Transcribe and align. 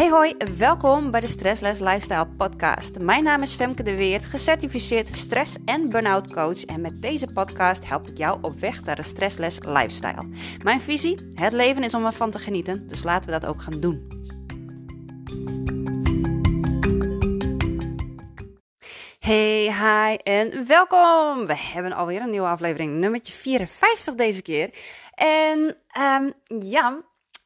Hey 0.00 0.10
hoi, 0.10 0.36
welkom 0.58 1.10
bij 1.10 1.20
de 1.20 1.26
Stressless 1.26 1.80
Lifestyle 1.80 2.26
podcast. 2.26 2.98
Mijn 2.98 3.24
naam 3.24 3.42
is 3.42 3.54
Femke 3.54 3.82
de 3.82 3.96
Weert, 3.96 4.24
gecertificeerd 4.24 5.08
stress- 5.08 5.56
en 5.64 5.88
burn-out 5.88 6.32
coach 6.32 6.64
en 6.64 6.80
met 6.80 7.02
deze 7.02 7.26
podcast 7.26 7.88
help 7.88 8.08
ik 8.08 8.18
jou 8.18 8.38
op 8.42 8.58
weg 8.58 8.84
naar 8.84 8.98
een 8.98 9.04
stressless 9.04 9.58
lifestyle. 9.58 10.28
Mijn 10.62 10.80
visie, 10.80 11.18
het 11.34 11.52
leven 11.52 11.82
is 11.82 11.94
om 11.94 12.06
ervan 12.06 12.30
te 12.30 12.38
genieten, 12.38 12.86
dus 12.86 13.02
laten 13.02 13.30
we 13.30 13.40
dat 13.40 13.50
ook 13.50 13.62
gaan 13.62 13.80
doen. 13.80 14.08
Hey, 19.18 19.62
hi 19.62 20.16
en 20.16 20.66
welkom! 20.66 21.46
We 21.46 21.56
hebben 21.56 21.92
alweer 21.92 22.20
een 22.20 22.30
nieuwe 22.30 22.48
aflevering, 22.48 22.94
nummertje 22.94 23.32
54 23.32 24.14
deze 24.14 24.42
keer. 24.42 24.70
En 25.14 25.76
um, 25.98 26.32
ja, 26.60 27.02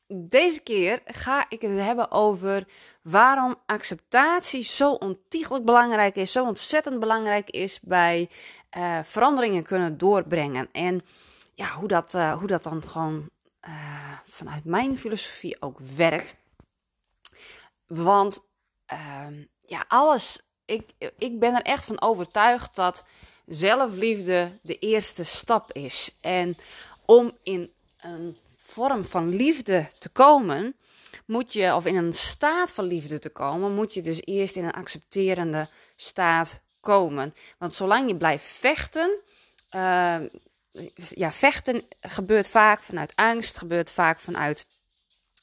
deze 0.06 0.60
keer 0.60 1.02
ga 1.04 1.46
ik 1.48 1.60
het 1.60 1.78
hebben 1.78 2.10
over 2.10 2.66
waarom 3.02 3.56
acceptatie 3.66 4.62
zo 4.62 4.92
ontiegelijk 4.92 5.64
belangrijk 5.64 6.16
is, 6.16 6.32
zo 6.32 6.46
ontzettend 6.46 7.00
belangrijk 7.00 7.50
is 7.50 7.80
bij 7.80 8.30
uh, 8.76 8.98
veranderingen 9.02 9.62
kunnen 9.62 9.98
doorbrengen. 9.98 10.68
En 10.72 11.02
ja, 11.54 11.74
hoe 11.74 11.88
dat, 11.88 12.14
uh, 12.14 12.38
hoe 12.38 12.46
dat 12.46 12.62
dan 12.62 12.82
gewoon 12.82 13.30
uh, 13.68 14.18
vanuit 14.26 14.64
mijn 14.64 14.98
filosofie 14.98 15.62
ook 15.62 15.78
werkt. 15.96 16.36
Want 17.86 18.40
ehm, 18.86 19.44
ja, 19.58 19.84
alles. 19.88 20.48
Ik, 20.64 20.90
ik 21.18 21.38
ben 21.38 21.54
er 21.54 21.62
echt 21.62 21.84
van 21.84 22.00
overtuigd 22.00 22.76
dat 22.76 23.04
zelfliefde 23.46 24.58
de 24.62 24.78
eerste 24.78 25.24
stap 25.24 25.72
is. 25.72 26.18
En 26.20 26.56
om 27.04 27.38
in 27.42 27.72
een 28.00 28.36
vorm 28.74 29.04
van 29.04 29.28
liefde 29.28 29.88
te 29.98 30.08
komen, 30.08 30.76
moet 31.26 31.52
je, 31.52 31.74
of 31.74 31.86
in 31.86 31.96
een 31.96 32.12
staat 32.12 32.72
van 32.72 32.84
liefde 32.84 33.18
te 33.18 33.30
komen, 33.30 33.74
moet 33.74 33.94
je 33.94 34.02
dus 34.02 34.20
eerst 34.24 34.56
in 34.56 34.64
een 34.64 34.72
accepterende 34.72 35.68
staat 35.96 36.60
komen. 36.80 37.34
Want 37.58 37.74
zolang 37.74 38.08
je 38.08 38.16
blijft 38.16 38.44
vechten, 38.44 39.10
uh, 39.70 40.16
ja, 41.08 41.32
vechten 41.32 41.82
gebeurt 42.00 42.48
vaak 42.48 42.82
vanuit 42.82 43.12
angst, 43.14 43.58
gebeurt 43.58 43.90
vaak 43.90 44.20
vanuit 44.20 44.66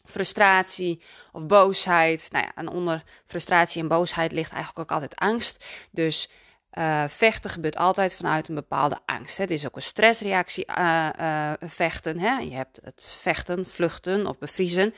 frustratie 0.06 1.02
of 1.32 1.46
boosheid. 1.46 2.28
Nou 2.32 2.46
ja, 2.46 2.52
en 2.56 2.68
onder 2.68 3.04
frustratie 3.26 3.82
en 3.82 3.88
boosheid 3.88 4.32
ligt 4.32 4.52
eigenlijk 4.52 4.80
ook 4.80 4.96
altijd 4.96 5.16
angst. 5.16 5.66
Dus 5.92 6.30
uh, 6.74 7.04
vechten 7.08 7.50
gebeurt 7.50 7.76
altijd 7.78 8.14
vanuit 8.14 8.48
een 8.48 8.56
bepaalde 8.56 9.00
angst. 9.06 9.38
Het 9.38 9.52
is 9.52 9.66
ook 9.66 9.76
een 9.76 9.82
stressreactie, 9.82 10.66
uh, 10.80 11.54
vechten. 11.60 12.20
Hè? 12.20 12.38
Je 12.38 12.54
hebt 12.54 12.80
het 12.84 13.16
vechten, 13.20 13.66
vluchten 13.66 14.28
of 14.28 14.38
bevriezen. 14.38 14.94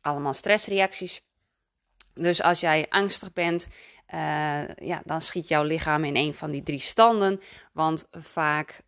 Allemaal 0.00 0.32
stressreacties. 0.32 1.22
Dus 2.14 2.42
als 2.42 2.60
jij 2.60 2.86
angstig 2.88 3.32
bent, 3.32 3.68
ja, 4.76 5.02
dan 5.04 5.20
schiet 5.20 5.48
jouw 5.48 5.62
lichaam 5.62 6.04
in 6.04 6.16
een 6.16 6.34
van 6.34 6.50
die 6.50 6.62
drie 6.62 6.80
standen. 6.80 7.40
Want 7.72 8.08
vaak 8.10 8.80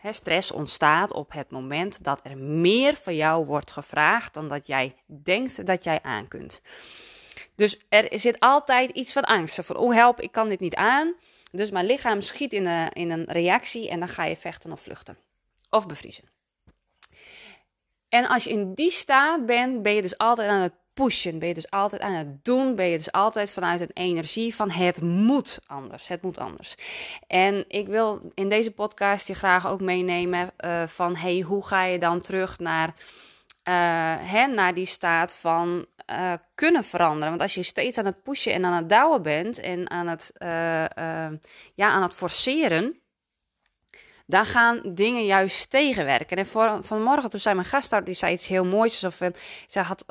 hè, 0.00 0.12
stress 0.12 0.50
ontstaat 0.50 1.12
op 1.12 1.32
het 1.32 1.50
moment 1.50 2.04
dat 2.04 2.20
er 2.22 2.38
meer 2.38 2.94
van 2.94 3.16
jou 3.16 3.46
wordt 3.46 3.70
gevraagd 3.70 4.34
dan 4.34 4.48
dat 4.48 4.66
jij 4.66 4.94
denkt 5.06 5.66
dat 5.66 5.84
jij 5.84 6.02
aan 6.02 6.28
kunt. 6.28 6.60
Dus 7.54 7.80
er 7.88 8.08
zit 8.10 8.40
altijd 8.40 8.90
iets 8.90 9.12
van 9.12 9.24
angst. 9.24 9.58
Van, 9.62 9.76
oh 9.76 9.94
help, 9.94 10.20
ik 10.20 10.32
kan 10.32 10.48
dit 10.48 10.60
niet 10.60 10.74
aan. 10.74 11.14
Dus 11.50 11.70
mijn 11.70 11.86
lichaam 11.86 12.20
schiet 12.20 12.52
in, 12.52 12.66
een, 12.66 12.90
in 12.92 13.10
een 13.10 13.24
reactie 13.24 13.88
en 13.88 13.98
dan 13.98 14.08
ga 14.08 14.24
je 14.24 14.36
vechten 14.36 14.72
of 14.72 14.80
vluchten. 14.80 15.18
Of 15.70 15.86
bevriezen. 15.86 16.24
En 18.08 18.26
als 18.26 18.44
je 18.44 18.50
in 18.50 18.74
die 18.74 18.90
staat 18.90 19.46
bent, 19.46 19.82
ben 19.82 19.94
je 19.94 20.02
dus 20.02 20.18
altijd 20.18 20.48
aan 20.48 20.60
het 20.60 20.72
pushen. 20.92 21.38
Ben 21.38 21.48
je 21.48 21.54
dus 21.54 21.70
altijd 21.70 22.02
aan 22.02 22.12
het 22.12 22.44
doen. 22.44 22.74
Ben 22.74 22.86
je 22.86 22.96
dus 22.96 23.12
altijd 23.12 23.52
vanuit 23.52 23.80
een 23.80 23.90
energie 23.94 24.54
van 24.54 24.70
het 24.70 25.02
moet 25.02 25.58
anders. 25.66 26.08
Het 26.08 26.22
moet 26.22 26.38
anders. 26.38 26.74
En 27.26 27.64
ik 27.68 27.86
wil 27.86 28.32
in 28.34 28.48
deze 28.48 28.72
podcast 28.72 29.26
je 29.26 29.34
graag 29.34 29.66
ook 29.66 29.80
meenemen 29.80 30.50
uh, 30.64 30.86
van 30.86 31.16
hey, 31.16 31.40
hoe 31.40 31.66
ga 31.66 31.84
je 31.84 31.98
dan 31.98 32.20
terug 32.20 32.58
naar, 32.58 32.88
uh, 32.88 32.94
hè, 34.30 34.46
naar 34.46 34.74
die 34.74 34.86
staat 34.86 35.34
van 35.34 35.86
uh, 36.10 36.32
kunnen 36.54 36.84
veranderen. 36.84 37.28
Want 37.28 37.42
als 37.42 37.54
je 37.54 37.62
steeds 37.62 37.98
aan 37.98 38.04
het 38.04 38.22
pushen 38.22 38.52
en 38.52 38.64
aan 38.64 38.72
het 38.72 38.88
douwen 38.88 39.22
bent 39.22 39.60
en 39.60 39.90
aan 39.90 40.06
het, 40.06 40.32
uh, 40.38 40.80
uh, 40.80 40.86
ja, 41.74 41.88
aan 41.88 42.02
het 42.02 42.14
forceren, 42.14 43.00
dan 44.26 44.46
gaan 44.46 44.80
dingen 44.84 45.24
juist 45.24 45.70
tegenwerken. 45.70 46.36
En 46.36 46.46
voor, 46.46 46.78
vanmorgen, 46.84 47.30
toen 47.30 47.40
zei 47.40 47.54
mijn 47.54 47.66
gast 47.66 48.04
die 48.04 48.14
zei 48.14 48.32
iets 48.32 48.46
heel 48.46 48.64
moois. 48.64 49.04
Of, 49.04 49.18
zij 49.66 49.82
had 49.82 50.04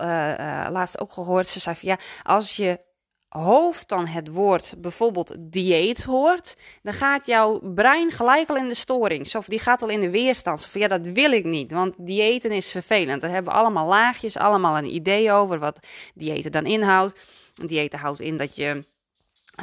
laatst 0.71 0.99
ook 0.99 1.11
gehoord, 1.11 1.47
ze 1.47 1.59
zei 1.59 1.75
van 1.75 1.89
ja, 1.89 1.97
als 2.23 2.55
je 2.55 2.87
hoofd 3.29 3.87
dan 3.87 4.07
het 4.07 4.27
woord 4.27 4.73
bijvoorbeeld 4.77 5.35
dieet 5.39 6.03
hoort, 6.03 6.55
dan 6.81 6.93
gaat 6.93 7.25
jouw 7.25 7.59
brein 7.59 8.11
gelijk 8.11 8.49
al 8.49 8.55
in 8.55 8.67
de 8.67 8.73
storing. 8.73 9.35
Of 9.35 9.45
die 9.45 9.59
gaat 9.59 9.81
al 9.81 9.89
in 9.89 10.01
de 10.01 10.09
weerstand. 10.09 10.65
Van 10.65 10.81
ja, 10.81 10.87
dat 10.87 11.07
wil 11.07 11.31
ik 11.31 11.45
niet, 11.45 11.71
want 11.71 11.95
diëten 11.97 12.51
is 12.51 12.71
vervelend. 12.71 13.21
Daar 13.21 13.31
hebben 13.31 13.53
we 13.53 13.59
allemaal 13.59 13.87
laagjes, 13.87 14.37
allemaal 14.37 14.77
een 14.77 14.93
idee 14.93 15.31
over 15.31 15.59
wat 15.59 15.79
diëten 16.13 16.51
dan 16.51 16.65
inhoudt. 16.65 17.19
Diëten 17.53 17.99
houdt 17.99 18.19
in 18.19 18.37
dat 18.37 18.55
je 18.55 18.83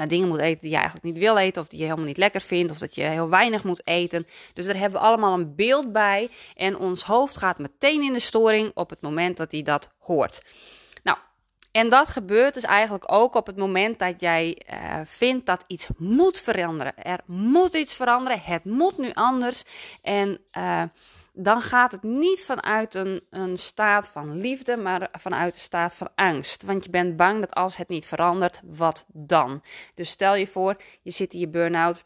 dingen 0.07 0.29
moet 0.29 0.39
eten 0.39 0.61
die 0.61 0.71
je 0.71 0.77
eigenlijk 0.77 1.05
niet 1.05 1.19
wil 1.19 1.37
eten, 1.37 1.63
of 1.63 1.69
die 1.69 1.79
je 1.79 1.85
helemaal 1.85 2.07
niet 2.07 2.17
lekker 2.17 2.41
vindt, 2.41 2.73
of 2.73 2.79
dat 2.79 2.95
je 2.95 3.03
heel 3.03 3.29
weinig 3.29 3.65
moet 3.65 3.87
eten. 3.87 4.27
Dus 4.53 4.67
daar 4.67 4.77
hebben 4.77 5.01
we 5.01 5.07
allemaal 5.07 5.35
een 5.35 5.55
beeld 5.55 5.93
bij. 5.93 6.29
En 6.55 6.79
ons 6.79 7.03
hoofd 7.03 7.37
gaat 7.37 7.59
meteen 7.59 8.03
in 8.03 8.13
de 8.13 8.21
storing 8.21 8.71
op 8.75 8.91
het 8.91 9.01
moment 9.01 9.37
dat 9.37 9.53
hij 9.53 9.63
dat 9.63 9.91
hoort. 9.99 10.43
En 11.77 11.89
dat 11.89 12.09
gebeurt 12.09 12.55
dus 12.55 12.63
eigenlijk 12.63 13.13
ook 13.13 13.35
op 13.35 13.47
het 13.47 13.57
moment 13.57 13.99
dat 13.99 14.21
jij 14.21 14.63
uh, 14.73 15.01
vindt 15.05 15.47
dat 15.47 15.65
iets 15.67 15.89
moet 15.97 16.41
veranderen. 16.41 17.03
Er 17.03 17.21
moet 17.27 17.75
iets 17.75 17.95
veranderen, 17.95 18.41
het 18.41 18.65
moet 18.65 18.99
nu 18.99 19.11
anders. 19.13 19.63
En 20.03 20.41
uh, 20.59 20.83
dan 21.33 21.63
gaat 21.63 21.93
het 21.93 22.03
niet 22.03 22.45
vanuit 22.45 22.95
een, 22.95 23.23
een 23.31 23.57
staat 23.57 24.09
van 24.09 24.37
liefde, 24.41 24.77
maar 24.77 25.09
vanuit 25.13 25.55
een 25.55 25.61
staat 25.61 25.95
van 25.95 26.09
angst. 26.15 26.63
Want 26.63 26.85
je 26.85 26.91
bent 26.91 27.17
bang 27.17 27.41
dat 27.41 27.55
als 27.55 27.77
het 27.77 27.89
niet 27.89 28.07
verandert, 28.07 28.61
wat 28.65 29.05
dan? 29.13 29.63
Dus 29.95 30.11
stel 30.11 30.35
je 30.35 30.47
voor, 30.47 30.77
je 31.03 31.11
zit 31.11 31.33
in 31.33 31.41
je 31.41 31.49
burn-out 31.49 32.05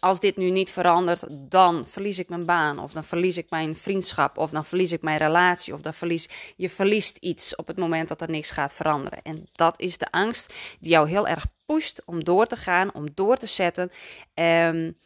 als 0.00 0.20
dit 0.20 0.36
nu 0.36 0.50
niet 0.50 0.70
verandert, 0.70 1.24
dan 1.30 1.86
verlies 1.86 2.18
ik 2.18 2.28
mijn 2.28 2.44
baan, 2.46 2.78
of 2.78 2.92
dan 2.92 3.04
verlies 3.04 3.36
ik 3.36 3.50
mijn 3.50 3.76
vriendschap, 3.76 4.38
of 4.38 4.50
dan 4.50 4.64
verlies 4.64 4.92
ik 4.92 5.02
mijn 5.02 5.18
relatie, 5.18 5.74
of 5.74 5.80
dan 5.80 5.94
verlies 5.94 6.28
je 6.56 6.70
verliest 6.70 7.16
iets 7.16 7.56
op 7.56 7.66
het 7.66 7.78
moment 7.78 8.08
dat 8.08 8.20
er 8.20 8.30
niks 8.30 8.50
gaat 8.50 8.72
veranderen. 8.72 9.22
En 9.22 9.48
dat 9.52 9.80
is 9.80 9.98
de 9.98 10.10
angst 10.10 10.54
die 10.80 10.90
jou 10.90 11.08
heel 11.08 11.26
erg 11.26 11.46
pusht 11.66 12.02
om 12.04 12.24
door 12.24 12.46
te 12.46 12.56
gaan, 12.56 12.94
om 12.94 13.06
door 13.14 13.36
te 13.36 13.46
zetten. 13.46 13.90
Um, 14.34 14.96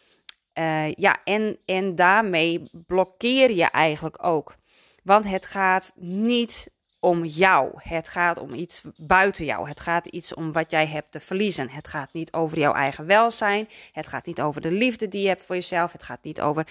uh, 0.58 0.92
ja, 0.92 1.20
en, 1.24 1.58
en 1.64 1.94
daarmee 1.94 2.62
blokkeer 2.86 3.50
je 3.50 3.64
eigenlijk 3.64 4.24
ook. 4.24 4.56
Want 5.02 5.28
het 5.28 5.46
gaat 5.46 5.92
niet 5.94 6.70
om 7.04 7.24
jou. 7.24 7.70
Het 7.76 8.08
gaat 8.08 8.38
om 8.38 8.54
iets 8.54 8.82
buiten 8.96 9.44
jou. 9.44 9.68
Het 9.68 9.80
gaat 9.80 10.06
iets 10.06 10.34
om 10.34 10.52
wat 10.52 10.70
jij 10.70 10.86
hebt 10.86 11.12
te 11.12 11.20
verliezen. 11.20 11.70
Het 11.70 11.88
gaat 11.88 12.12
niet 12.12 12.32
over 12.32 12.58
jouw 12.58 12.72
eigen 12.72 13.06
welzijn. 13.06 13.68
Het 13.92 14.06
gaat 14.06 14.26
niet 14.26 14.40
over 14.40 14.60
de 14.60 14.70
liefde 14.70 15.08
die 15.08 15.22
je 15.22 15.28
hebt 15.28 15.42
voor 15.42 15.54
jezelf. 15.54 15.92
Het 15.92 16.02
gaat 16.02 16.22
niet 16.22 16.40
over 16.40 16.66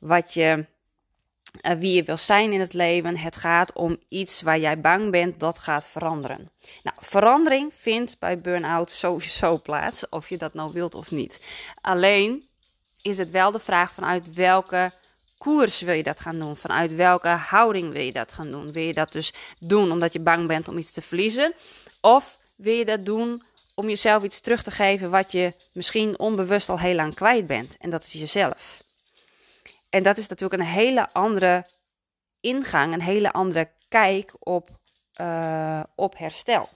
wat 0.00 0.34
je, 0.34 0.66
uh, 1.62 1.72
wie 1.72 1.94
je 1.94 2.02
wil 2.02 2.16
zijn 2.16 2.52
in 2.52 2.60
het 2.60 2.72
leven. 2.72 3.18
Het 3.18 3.36
gaat 3.36 3.72
om 3.72 3.96
iets 4.08 4.42
waar 4.42 4.58
jij 4.58 4.80
bang 4.80 5.10
bent 5.10 5.40
dat 5.40 5.58
gaat 5.58 5.86
veranderen. 5.86 6.50
Nou, 6.82 6.96
verandering 7.00 7.72
vindt 7.76 8.18
bij 8.18 8.40
burn-out 8.40 8.90
sowieso 8.90 9.56
plaats, 9.68 10.08
of 10.08 10.28
je 10.28 10.36
dat 10.36 10.54
nou 10.54 10.72
wilt 10.72 10.94
of 10.94 11.10
niet. 11.10 11.40
Alleen 11.80 12.48
is 13.02 13.18
het 13.18 13.30
wel 13.30 13.50
de 13.50 13.60
vraag 13.60 13.92
vanuit 13.92 14.34
welke 14.34 14.92
koers 15.44 15.80
wil 15.80 15.94
je 15.94 16.02
dat 16.02 16.20
gaan 16.20 16.38
doen? 16.38 16.56
Vanuit 16.56 16.94
welke 16.94 17.28
houding 17.28 17.92
wil 17.92 18.02
je 18.02 18.12
dat 18.12 18.32
gaan 18.32 18.50
doen? 18.50 18.72
Wil 18.72 18.82
je 18.82 18.92
dat 18.92 19.12
dus 19.12 19.32
doen 19.58 19.90
omdat 19.90 20.12
je 20.12 20.20
bang 20.20 20.46
bent 20.46 20.68
om 20.68 20.78
iets 20.78 20.92
te 20.92 21.02
verliezen? 21.02 21.54
Of 22.00 22.38
wil 22.56 22.74
je 22.74 22.84
dat 22.84 23.04
doen 23.04 23.42
om 23.74 23.88
jezelf 23.88 24.22
iets 24.22 24.40
terug 24.40 24.62
te 24.62 24.70
geven 24.70 25.10
wat 25.10 25.32
je 25.32 25.52
misschien 25.72 26.18
onbewust 26.18 26.68
al 26.68 26.78
heel 26.78 26.94
lang 26.94 27.14
kwijt 27.14 27.46
bent? 27.46 27.76
En 27.76 27.90
dat 27.90 28.02
is 28.02 28.12
jezelf. 28.12 28.82
En 29.88 30.02
dat 30.02 30.18
is 30.18 30.28
natuurlijk 30.28 30.62
een 30.62 30.68
hele 30.68 31.12
andere 31.12 31.66
ingang, 32.40 32.92
een 32.92 33.02
hele 33.02 33.32
andere 33.32 33.70
kijk 33.88 34.32
op, 34.38 34.70
uh, 35.20 35.82
op 35.94 36.18
herstel. 36.18 36.68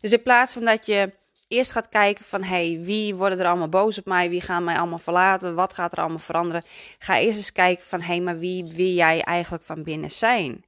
Dus 0.00 0.12
in 0.12 0.22
plaats 0.22 0.52
van 0.52 0.64
dat 0.64 0.86
je 0.86 1.12
eerst 1.48 1.72
gaat 1.72 1.88
kijken 1.88 2.24
van 2.24 2.42
hey, 2.42 2.80
wie 2.82 3.14
worden 3.14 3.38
er 3.38 3.46
allemaal 3.46 3.68
boos 3.68 3.98
op 3.98 4.04
mij, 4.04 4.30
wie 4.30 4.40
gaan 4.40 4.64
mij 4.64 4.78
allemaal 4.78 4.98
verlaten, 4.98 5.54
wat 5.54 5.72
gaat 5.72 5.92
er 5.92 5.98
allemaal 5.98 6.18
veranderen. 6.18 6.62
Ga 6.98 7.18
eerst 7.18 7.36
eens 7.36 7.52
kijken 7.52 7.84
van 7.84 8.00
hey, 8.00 8.20
maar 8.20 8.38
wie 8.38 8.64
wil 8.64 8.86
jij 8.86 9.22
eigenlijk 9.22 9.64
van 9.64 9.82
binnen 9.82 10.10
zijn? 10.10 10.64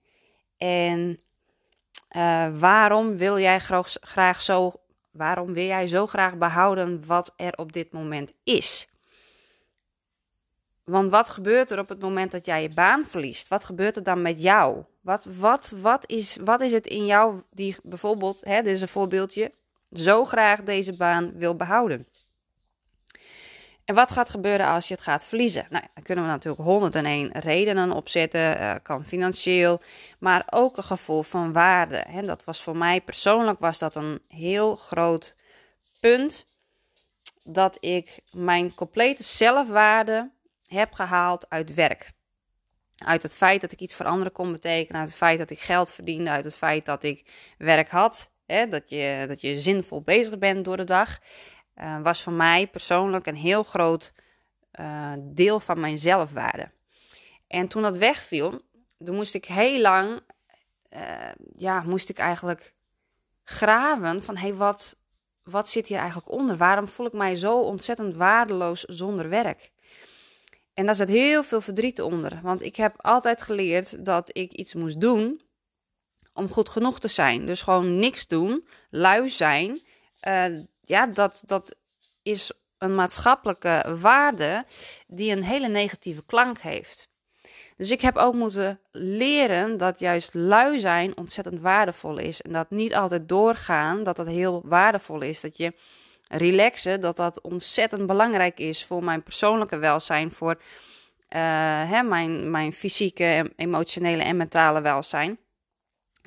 En 0.57 1.21
uh, 2.17 2.49
waarom 2.59 3.17
wil 3.17 3.39
jij 3.39 3.61
graag 4.01 4.41
zo, 4.41 4.73
waarom 5.11 5.53
wil 5.53 5.65
jij 5.65 5.87
zo 5.87 6.07
graag 6.07 6.37
behouden 6.37 7.07
wat 7.07 7.33
er 7.37 7.53
op 7.57 7.73
dit 7.73 7.93
moment 7.93 8.33
is? 8.45 8.89
Want 10.85 11.11
wat 11.11 11.29
gebeurt 11.29 11.71
er 11.71 11.79
op 11.79 11.89
het 11.89 12.01
moment 12.01 12.33
dat 12.33 12.47
jij 12.47 12.63
je 12.63 12.75
baan 12.75 13.07
verliest? 13.07 13.49
Wat 13.49 13.65
gebeurt 13.65 13.97
er 13.97 14.03
dan 14.03 14.23
met 14.23 14.43
jou? 14.43 14.85
Wat, 15.01 15.29
wat, 15.39 15.75
wat, 15.81 16.11
is, 16.11 16.37
wat 16.45 16.61
is 16.61 16.73
het 16.73 16.87
in 16.87 17.07
jou 17.07 17.43
die 17.51 17.77
bijvoorbeeld, 17.83 18.41
hè, 18.45 18.63
dit 18.63 18.75
is 18.75 18.83
een 18.83 18.89
voorbeeldje, 18.89 19.53
zo 19.93 20.25
graag 20.25 20.63
deze 20.63 20.97
baan 20.97 21.33
wil 21.35 21.57
behouden? 21.57 22.07
En 23.91 23.97
wat 23.97 24.11
gaat 24.11 24.29
gebeuren 24.29 24.67
als 24.67 24.89
je 24.89 24.95
het 24.95 25.03
gaat 25.03 25.27
verliezen? 25.27 25.67
Nou, 25.69 25.85
daar 25.95 26.05
kunnen 26.05 26.25
we 26.25 26.31
natuurlijk 26.31 26.63
101 26.63 27.33
redenen 27.33 27.93
opzetten. 27.93 28.61
Uh, 28.61 28.75
kan 28.83 29.05
financieel, 29.05 29.81
maar 30.19 30.47
ook 30.51 30.77
een 30.77 30.83
gevoel 30.83 31.23
van 31.23 31.53
waarde. 31.53 31.97
En 31.97 32.27
dat 32.27 32.45
was 32.45 32.63
voor 32.63 32.77
mij 32.77 33.01
persoonlijk 33.01 33.61
was 33.61 33.79
dat 33.79 33.95
een 33.95 34.21
heel 34.29 34.77
groot 34.77 35.37
punt. 36.01 36.47
Dat 37.45 37.77
ik 37.81 38.21
mijn 38.33 38.75
complete 38.75 39.23
zelfwaarde 39.23 40.31
heb 40.67 40.93
gehaald 40.93 41.49
uit 41.49 41.75
werk. 41.75 42.13
Uit 43.05 43.23
het 43.23 43.35
feit 43.35 43.61
dat 43.61 43.73
ik 43.73 43.81
iets 43.81 43.95
voor 43.95 44.07
anderen 44.07 44.33
kon 44.33 44.53
betekenen, 44.53 45.01
uit 45.01 45.09
het 45.09 45.19
feit 45.19 45.39
dat 45.39 45.51
ik 45.51 45.61
geld 45.61 45.93
verdiende, 45.93 46.31
uit 46.31 46.45
het 46.45 46.57
feit 46.57 46.85
dat 46.85 47.03
ik 47.03 47.25
werk 47.59 47.89
had, 47.89 48.31
dat, 48.69 48.91
je, 48.91 49.25
dat 49.29 49.41
je 49.41 49.61
zinvol 49.61 50.03
bezig 50.03 50.39
bent 50.39 50.65
door 50.65 50.77
de 50.77 50.85
dag, 50.85 51.19
uh, 51.77 52.03
was 52.03 52.23
voor 52.23 52.33
mij 52.33 52.67
persoonlijk 52.67 53.27
een 53.27 53.37
heel 53.37 53.63
groot 53.63 54.13
uh, 54.81 55.13
deel 55.19 55.61
van 55.61 55.81
mijn 55.81 55.99
zelfwaarde. 55.99 56.71
En 57.47 57.69
toen 57.69 57.83
dat 57.83 57.97
wegviel, 57.97 58.61
toen 59.05 59.15
moest 59.15 59.35
ik 59.35 59.45
heel 59.45 59.81
lang, 59.81 60.21
uh, 60.91 61.01
ja, 61.57 61.83
moest 61.83 62.09
ik 62.09 62.19
eigenlijk 62.19 62.75
graven 63.45 64.23
van, 64.23 64.37
hé, 64.37 64.49
hey, 64.49 64.55
wat, 64.55 64.97
wat 65.43 65.69
zit 65.69 65.87
hier 65.87 65.99
eigenlijk 65.99 66.31
onder? 66.31 66.57
Waarom 66.57 66.89
voel 66.89 67.07
ik 67.07 67.13
mij 67.13 67.35
zo 67.35 67.61
ontzettend 67.61 68.15
waardeloos 68.15 68.81
zonder 68.81 69.29
werk? 69.29 69.71
En 70.75 70.87
daar 70.87 70.95
zit 70.95 71.09
heel 71.09 71.43
veel 71.43 71.61
verdriet 71.61 72.01
onder. 72.01 72.41
Want 72.43 72.63
ik 72.63 72.77
heb 72.77 72.95
altijd 72.97 73.43
geleerd 73.43 74.05
dat 74.05 74.37
ik 74.37 74.53
iets 74.53 74.75
moest 74.75 75.01
doen 75.01 75.41
om 76.35 76.51
goed 76.51 76.69
genoeg 76.69 77.01
te 77.01 77.09
zijn. 77.09 77.47
Dus 77.47 77.63
gewoon 77.63 77.99
niks 77.99 78.27
doen, 78.27 78.67
lui 78.91 79.31
zijn. 79.31 79.81
Uh, 80.29 80.59
ja, 80.81 81.07
dat, 81.07 81.43
dat 81.47 81.77
is 82.23 82.53
een 82.79 82.95
maatschappelijke 82.95 83.97
waarde 84.01 84.65
die 85.07 85.33
een 85.33 85.45
hele 85.45 85.69
negatieve 85.69 86.25
klank 86.27 86.59
heeft. 86.59 87.09
Dus 87.77 87.91
ik 87.91 88.01
heb 88.01 88.17
ook 88.17 88.35
moeten 88.35 88.81
leren 88.93 89.77
dat 89.77 89.99
juist 89.99 90.35
lui 90.35 90.79
zijn 90.79 91.17
ontzettend 91.17 91.61
waardevol 91.61 92.19
is. 92.19 92.43
En 92.43 92.53
dat 92.53 92.71
niet 92.71 92.95
altijd 92.95 93.29
doorgaan, 93.29 94.03
dat 94.03 94.17
dat 94.17 94.27
heel 94.27 94.63
waardevol 94.65 95.21
is. 95.21 95.41
Dat 95.41 95.57
je 95.57 95.73
relaxen, 96.29 97.01
dat 97.01 97.17
dat 97.17 97.41
ontzettend 97.41 98.07
belangrijk 98.07 98.59
is 98.59 98.85
voor 98.85 99.05
mijn 99.05 99.23
persoonlijke 99.23 99.77
welzijn, 99.77 100.33
voor 100.33 100.55
uh, 100.55 100.61
hè, 101.91 102.03
mijn, 102.03 102.51
mijn 102.51 102.73
fysieke, 102.73 103.53
emotionele 103.57 104.23
en 104.23 104.37
mentale 104.37 104.81
welzijn. 104.81 105.39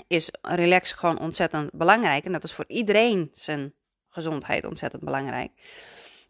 Is 0.08 0.32
relax 0.42 0.92
gewoon 0.92 1.20
ontzettend 1.20 1.72
belangrijk. 1.72 2.26
En 2.26 2.32
dat 2.32 2.44
is 2.44 2.54
voor 2.54 2.66
iedereen 2.68 3.30
zijn 3.34 3.74
gezondheid 4.08 4.66
ontzettend 4.66 5.04
belangrijk. 5.04 5.52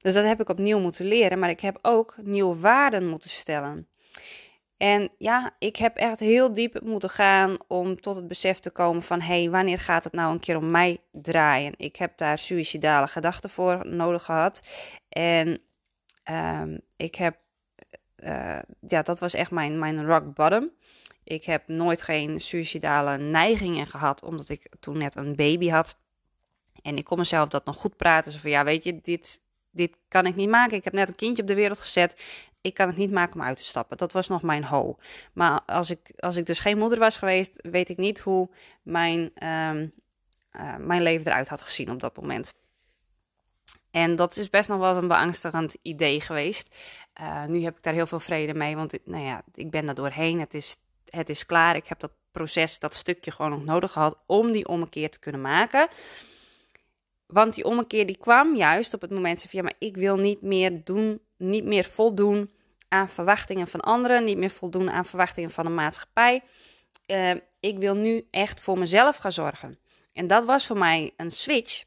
Dus 0.01 0.13
dat 0.13 0.25
heb 0.25 0.39
ik 0.39 0.49
opnieuw 0.49 0.79
moeten 0.79 1.05
leren, 1.05 1.39
maar 1.39 1.49
ik 1.49 1.59
heb 1.59 1.79
ook 1.81 2.15
nieuwe 2.21 2.59
waarden 2.59 3.09
moeten 3.09 3.29
stellen. 3.29 3.87
En 4.77 5.13
ja, 5.17 5.55
ik 5.59 5.75
heb 5.75 5.95
echt 5.95 6.19
heel 6.19 6.53
diep 6.53 6.81
moeten 6.81 7.09
gaan 7.09 7.57
om 7.67 8.01
tot 8.01 8.15
het 8.15 8.27
besef 8.27 8.59
te 8.59 8.69
komen 8.69 9.03
van... 9.03 9.21
hé, 9.21 9.41
hey, 9.41 9.49
wanneer 9.49 9.79
gaat 9.79 10.03
het 10.03 10.13
nou 10.13 10.31
een 10.31 10.39
keer 10.39 10.57
om 10.57 10.71
mij 10.71 11.01
draaien? 11.11 11.73
Ik 11.77 11.95
heb 11.95 12.17
daar 12.17 12.37
suïcidale 12.37 13.07
gedachten 13.07 13.49
voor 13.49 13.87
nodig 13.87 14.23
gehad. 14.23 14.67
En 15.09 15.61
um, 16.31 16.81
ik 16.97 17.15
heb... 17.15 17.37
Uh, 18.17 18.59
ja, 18.79 19.01
dat 19.01 19.19
was 19.19 19.33
echt 19.33 19.51
mijn, 19.51 19.79
mijn 19.79 20.05
rock 20.05 20.33
bottom. 20.33 20.71
Ik 21.23 21.45
heb 21.45 21.67
nooit 21.67 22.01
geen 22.01 22.39
suïcidale 22.39 23.17
neigingen 23.17 23.87
gehad, 23.87 24.23
omdat 24.23 24.49
ik 24.49 24.71
toen 24.79 24.97
net 24.97 25.15
een 25.15 25.35
baby 25.35 25.69
had. 25.69 25.97
En 26.81 26.97
ik 26.97 27.03
kon 27.03 27.17
mezelf 27.17 27.49
dat 27.49 27.65
nog 27.65 27.75
goed 27.75 27.97
praten. 27.97 28.31
Zo 28.31 28.37
van, 28.39 28.49
ja, 28.49 28.63
weet 28.63 28.83
je, 28.83 29.01
dit, 29.01 29.41
dit 29.71 29.97
kan 30.07 30.25
ik 30.25 30.35
niet 30.35 30.49
maken. 30.49 30.77
Ik 30.77 30.83
heb 30.83 30.93
net 30.93 31.07
een 31.07 31.15
kindje 31.15 31.41
op 31.41 31.47
de 31.47 31.55
wereld 31.55 31.79
gezet 31.79 32.15
ik 32.63 32.73
kan 32.73 32.87
het 32.87 32.97
niet 32.97 33.11
maken 33.11 33.33
om 33.33 33.41
uit 33.45 33.57
te 33.57 33.63
stappen. 33.63 33.97
Dat 33.97 34.11
was 34.11 34.27
nog 34.27 34.41
mijn 34.41 34.63
ho. 34.63 34.97
Maar 35.33 35.61
als 35.65 35.89
ik, 35.89 36.13
als 36.17 36.35
ik 36.35 36.45
dus 36.45 36.59
geen 36.59 36.77
moeder 36.77 36.99
was 36.99 37.17
geweest, 37.17 37.59
weet 37.61 37.89
ik 37.89 37.97
niet 37.97 38.19
hoe 38.19 38.49
mijn, 38.81 39.19
um, 39.47 39.93
uh, 40.51 40.75
mijn 40.77 41.01
leven 41.01 41.27
eruit 41.27 41.47
had 41.47 41.61
gezien 41.61 41.91
op 41.91 41.99
dat 41.99 42.15
moment. 42.15 42.53
En 43.91 44.15
dat 44.15 44.37
is 44.37 44.49
best 44.49 44.69
nog 44.69 44.79
wel 44.79 44.89
eens 44.89 44.97
een 44.97 45.07
beangstigend 45.07 45.75
idee 45.81 46.21
geweest. 46.21 46.75
Uh, 47.21 47.45
nu 47.45 47.63
heb 47.63 47.77
ik 47.77 47.83
daar 47.83 47.93
heel 47.93 48.07
veel 48.07 48.19
vrede 48.19 48.53
mee, 48.53 48.75
want 48.75 48.97
nou 49.05 49.23
ja, 49.23 49.43
ik 49.53 49.71
ben 49.71 49.85
daar 49.85 49.95
doorheen. 49.95 50.39
Het 50.39 50.53
is, 50.53 50.77
het 51.15 51.29
is 51.29 51.45
klaar. 51.45 51.75
Ik 51.75 51.87
heb 51.87 51.99
dat 51.99 52.11
proces, 52.31 52.79
dat 52.79 52.95
stukje 52.95 53.31
gewoon 53.31 53.51
nog 53.51 53.63
nodig 53.63 53.91
gehad 53.91 54.17
om 54.25 54.51
die 54.51 54.67
ommekeer 54.67 55.09
te 55.09 55.19
kunnen 55.19 55.41
maken. 55.41 55.87
Want 57.25 57.53
die 57.53 57.65
ommekeer 57.65 58.05
die 58.05 58.17
kwam 58.17 58.55
juist 58.55 58.93
op 58.93 59.01
het 59.01 59.11
moment 59.11 59.41
van 59.41 59.49
ja, 59.51 59.61
maar 59.61 59.75
ik 59.79 59.95
wil 59.95 60.15
niet 60.15 60.41
meer 60.41 60.83
doen 60.83 61.21
niet 61.37 61.65
meer 61.65 61.83
voldoen 61.83 62.51
aan 62.87 63.09
verwachtingen 63.09 63.67
van 63.67 63.79
anderen, 63.79 64.23
niet 64.23 64.37
meer 64.37 64.49
voldoen 64.49 64.91
aan 64.91 65.05
verwachtingen 65.05 65.51
van 65.51 65.65
de 65.65 65.71
maatschappij. 65.71 66.43
Uh, 67.07 67.31
ik 67.59 67.77
wil 67.77 67.95
nu 67.95 68.27
echt 68.31 68.61
voor 68.61 68.77
mezelf 68.77 69.15
gaan 69.15 69.31
zorgen. 69.31 69.79
En 70.13 70.27
dat 70.27 70.45
was 70.45 70.65
voor 70.65 70.77
mij 70.77 71.13
een 71.17 71.31
switch. 71.31 71.83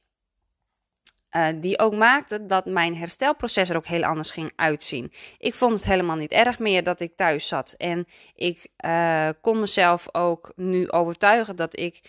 Uh, 1.36 1.48
die 1.54 1.78
ook 1.78 1.94
maakte 1.94 2.46
dat 2.46 2.64
mijn 2.64 2.96
herstelproces 2.96 3.70
er 3.70 3.76
ook 3.76 3.86
heel 3.86 4.04
anders 4.04 4.30
ging 4.30 4.52
uitzien. 4.56 5.12
Ik 5.38 5.54
vond 5.54 5.72
het 5.72 5.84
helemaal 5.84 6.16
niet 6.16 6.30
erg 6.30 6.58
meer 6.58 6.82
dat 6.82 7.00
ik 7.00 7.16
thuis 7.16 7.48
zat. 7.48 7.74
En 7.76 8.06
ik 8.34 8.68
uh, 8.86 9.28
kon 9.40 9.60
mezelf 9.60 10.08
ook 10.12 10.52
nu 10.56 10.90
overtuigen 10.90 11.56
dat 11.56 11.78
ik 11.78 12.00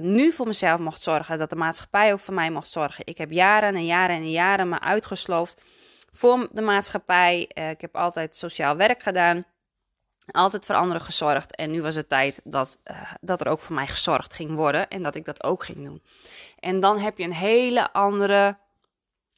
nu 0.00 0.32
voor 0.32 0.46
mezelf 0.46 0.80
mocht 0.80 1.00
zorgen. 1.00 1.38
Dat 1.38 1.50
de 1.50 1.56
maatschappij 1.56 2.12
ook 2.12 2.20
voor 2.20 2.34
mij 2.34 2.50
mocht 2.50 2.68
zorgen. 2.68 3.06
Ik 3.06 3.18
heb 3.18 3.30
jaren 3.30 3.74
en 3.74 3.86
jaren 3.86 4.16
en 4.16 4.30
jaren 4.30 4.68
me 4.68 4.80
uitgesloofd 4.80 5.60
voor 6.12 6.48
de 6.52 6.62
maatschappij. 6.62 7.50
Ik 7.70 7.80
heb 7.80 7.96
altijd 7.96 8.36
sociaal 8.36 8.76
werk 8.76 9.02
gedaan. 9.02 9.44
Altijd 10.26 10.66
voor 10.66 10.74
anderen 10.74 11.02
gezorgd. 11.02 11.56
En 11.56 11.70
nu 11.70 11.82
was 11.82 11.94
het 11.94 12.08
tijd 12.08 12.40
dat, 12.44 12.78
uh, 12.84 13.12
dat 13.20 13.40
er 13.40 13.48
ook 13.48 13.60
voor 13.60 13.74
mij 13.74 13.86
gezorgd 13.86 14.32
ging 14.34 14.54
worden. 14.54 14.88
En 14.88 15.02
dat 15.02 15.14
ik 15.14 15.24
dat 15.24 15.44
ook 15.44 15.64
ging 15.64 15.84
doen. 15.84 16.02
En 16.58 16.80
dan 16.80 16.98
heb 16.98 17.18
je 17.18 17.24
een 17.24 17.32
hele 17.32 17.92
andere 17.92 18.56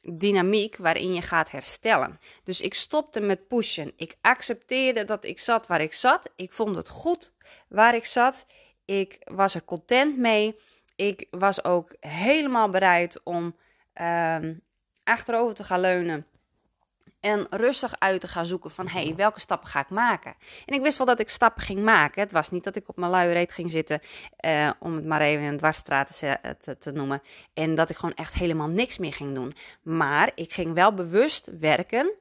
dynamiek 0.01 0.77
waarin 0.77 1.13
je 1.13 1.21
gaat 1.21 1.51
herstellen. 1.51 2.19
Dus 2.43 2.61
ik 2.61 2.73
stopte 2.73 3.19
met 3.19 3.47
pushen. 3.47 3.93
Ik 3.95 4.15
accepteerde 4.21 5.05
dat 5.05 5.23
ik 5.23 5.39
zat 5.39 5.67
waar 5.67 5.81
ik 5.81 5.93
zat. 5.93 6.29
Ik 6.35 6.53
vond 6.53 6.75
het 6.75 6.89
goed 6.89 7.33
waar 7.67 7.95
ik 7.95 8.05
zat. 8.05 8.45
Ik 8.85 9.17
was 9.23 9.55
er 9.55 9.63
content 9.63 10.17
mee. 10.17 10.59
Ik 10.95 11.27
was 11.31 11.63
ook 11.63 11.95
helemaal 11.99 12.69
bereid 12.69 13.23
om 13.23 13.55
uh, 14.01 14.37
achterover 15.03 15.55
te 15.55 15.63
gaan 15.63 15.79
leunen 15.79 16.25
en 17.19 17.47
rustig 17.49 17.99
uit 17.99 18.21
te 18.21 18.27
gaan 18.27 18.45
zoeken 18.45 18.71
van, 18.71 18.87
hé, 18.87 19.03
hey, 19.03 19.15
welke 19.15 19.39
stappen 19.39 19.69
ga 19.69 19.79
ik 19.79 19.89
maken? 19.89 20.35
En 20.65 20.75
ik 20.75 20.81
wist 20.81 20.97
wel 20.97 21.07
dat 21.07 21.19
ik 21.19 21.29
stappen 21.29 21.61
ging 21.61 21.83
maken. 21.83 22.21
Het 22.21 22.31
was 22.31 22.49
niet 22.49 22.63
dat 22.63 22.75
ik 22.75 22.89
op 22.89 22.97
mijn 22.97 23.11
luie 23.11 23.33
reet 23.33 23.51
ging 23.51 23.71
zitten, 23.71 23.99
uh, 24.45 24.71
om 24.79 24.95
het 24.95 25.05
maar 25.05 25.21
even 25.21 25.45
een 25.45 25.57
dwarsstraat 25.57 26.19
te, 26.19 26.55
te, 26.59 26.77
te, 26.77 26.91
noemen. 26.91 27.21
En 27.53 27.75
dat 27.75 27.89
ik 27.89 27.95
gewoon 27.95 28.15
echt 28.15 28.33
helemaal 28.33 28.67
niks 28.67 28.97
meer 28.97 29.13
ging 29.13 29.35
doen. 29.35 29.53
Maar 29.81 30.31
ik 30.35 30.53
ging 30.53 30.73
wel 30.73 30.93
bewust 30.93 31.49
werken 31.59 32.11